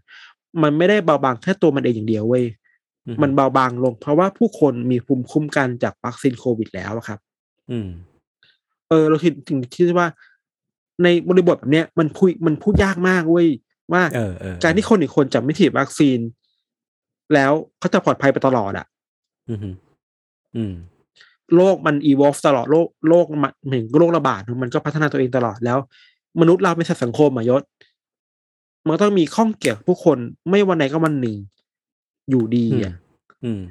[0.63, 2.45] มันไม่ได้เบาบางแค่ตัวมันเองอย่างเดียวเว้ย
[3.05, 7.19] อืมันเบาบางลง เพราะว่าผู้คนมีภูมิคุ้มกันจากวัคซีนโควิดแล้วอะครับ
[7.71, 7.87] อืม
[8.89, 10.07] เออ เราคิดถึงที่ว่า
[11.03, 13.47] ในบริบทแบบเนี้ยมันพูดมันพูดยากมากเว้ย
[13.93, 16.19] ว่าเออเออการที่คนอีกคนจะไม่ฉีดวัคซีน
[17.33, 18.85] แล้วเขาจะปลอดภัยไปตลอดอะ
[19.49, 19.59] อืม
[20.55, 20.73] อืม
[21.55, 25.77] โลกมันอีวอฟตลอดโลกโลกมันเหมือนโรคระบาดมันก็พัฒนาตัวเองตลอดแล้ว
[26.41, 27.63] มนุษย์เราเป็นสัตว์สังคมอะยศ
[28.85, 30.17] มันก็ต้องมีข้องเกี่ยวกับผู้คน
[30.49, 31.35] ไม่วันไหนก็วันหนึ่ง
[32.29, 32.93] อยู่ดีอะ
[33.43, 33.61] อืม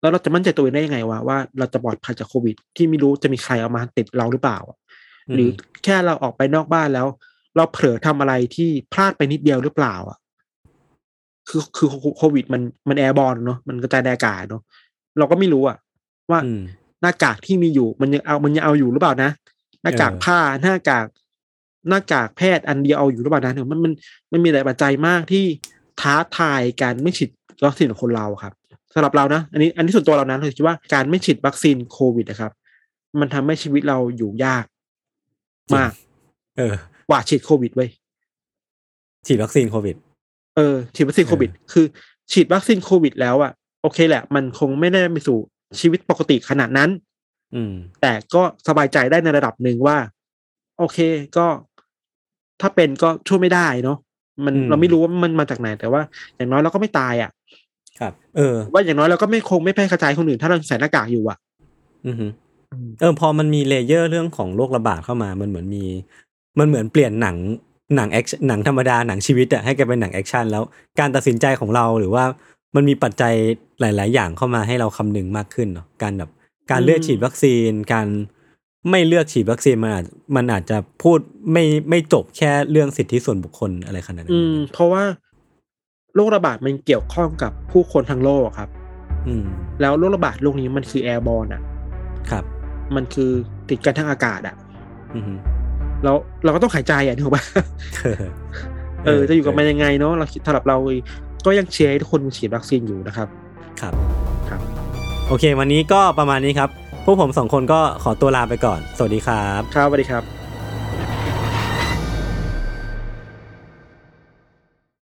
[0.00, 4.76] แล้วเราจะมั่นใจตัวเองได้ยังไงวะว่าเราจะปลอดภัยจากโควิด ที่ไม่รู้จะมีใครเอามาติดเราหรือเปล่าอะ
[5.28, 5.48] อืมหรือ
[5.84, 7.06] แค่เราออกไปนอกบ้านแล้ว
[7.56, 10.18] เราเผลอทำอะไรที่พลาดไปนิดเดียวหรือเปล่า อะ
[11.48, 11.88] คือคือ
[12.18, 14.62] โควิดมันมันแอร์บอลเนาะมันกระจายในอากาศเนาะ
[15.18, 15.76] เราก็ไม่รู้อะ
[16.30, 16.62] ว่าอืม
[17.02, 19.30] หน้ากากที่มีอยู่มันยังเอามันยังเอาอยู่หรือเปล่านะ
[19.82, 21.06] หน้ากากเออผ้าหน้ากาก
[21.88, 23.92] หน้ากากแพทย์อันเดียวเอาอยู่หรือเปล่านะเนี่ยมันมัน
[24.32, 25.44] มันมีหลายปัจจัยมากที่
[26.00, 27.30] ท้าทายการไม่ฉีด
[27.64, 28.52] วัคซีนของคนเราครับ
[28.94, 32.52] สำหรับเรานะอันนี้อันนี้ส่วนตัวเรานะเราคิดว่าการไม่ฉีดวัคซีนโควิดนะครับ
[33.20, 34.64] มันทำให้ชีวิตเราอยู่ยาก
[35.76, 35.92] มาก
[36.58, 36.74] เออ
[37.08, 37.90] กว่าฉีดโควิดไว้ย
[39.26, 39.96] ฉีดวัคซีนโควิด
[40.56, 41.86] เออฉีดวัคซีนโควิด คือ
[42.32, 45.38] ฉีดวัคซีนโควิดแล้วอะโอเคแหละ มันคงไม่ได้ไปสู่
[45.80, 46.90] ชีวิตปกติขนาดนั้น
[47.54, 49.96] อืม แต่ก็สบายใจได้ในระดับหนึ่งว่า
[50.78, 50.98] โอเค
[51.36, 51.46] ก็
[52.60, 53.98] ถ้าเป็นก็ช่วยไม่ได้เนาะ
[54.44, 56.00] มันอืมเราไม่รู้ว่ามันมาจากไหน แต่ว่า
[56.36, 57.30] อย่างน้อยเราก็ไม่ตายอะ
[58.00, 61.38] ครับ เออ ว่าอย่างน้อยเราก็ไม่คงไม่แพร่กระจายคนอื่น ถ้าเราใส่หน้ากากอยู่อะ
[62.06, 62.26] อือฮึ
[63.00, 65.84] เออพอมันมี layer เรื่องของโรคระบาดเข้ามา มันเหมือนมี
[66.58, 67.36] มันเหมือนเปลี่ยนหนัง
[67.96, 70.62] หนังแอคหนังธรรมดาหนังชีวิตอะให้กลายเป็นหนังแอคชั่นแล้ว
[70.98, 72.24] การตัดสินใจของเราหรือว่า
[72.74, 73.34] มันมีปัจจัย
[73.80, 76.30] หลาย ๆ อย่างเข้ามาให้เราคำนึงมากขึ้นเนาะการแบบ
[76.70, 78.06] การเลือกฉีดวัคซีน การ
[78.90, 80.04] ไม่เลือกฉีดวัคซีนมันอาจ
[80.36, 81.18] มันอาจจะพูด
[81.52, 85.04] ไม่ไม่จบแค่เรื่องสิทธิส่วนบุคคลอะไรขนาดนั้นอืม เพราะว่า
[86.14, 88.68] โรคระบาดมันเกี่ยวข้องกับผู้คนทั้งโลกอะครับ
[89.26, 89.44] อืม
[89.80, 91.62] แล้วโรคระบาดโรคนี้มันคือแอร์บอลอะ
[92.30, 92.44] ครับ
[92.94, 93.30] มันคือ
[93.68, 94.54] ติดกันทางอากาศอะ
[95.14, 95.34] อือฮึ
[96.04, 97.42] แล้วเราก็ต้องหายใจอะถูกปะ
[99.04, 100.76] เออจะอยู่กับมันยังไงเนาะเราคิดสำหรับเรา
[101.48, 103.28] ก็ยังเชียร์ให้ทุกคนฉีดวัคซีนอยู่นะครับ
[103.80, 103.94] ครับ
[104.48, 104.60] ครับ
[105.28, 106.70] โอเค วันนี้ก็ประมาณนี้ครับ
[107.04, 110.37] พวกผมสองคนก็ขอตัวลาไปก่อน สวัสดีครับ ครับสวัสดีครับ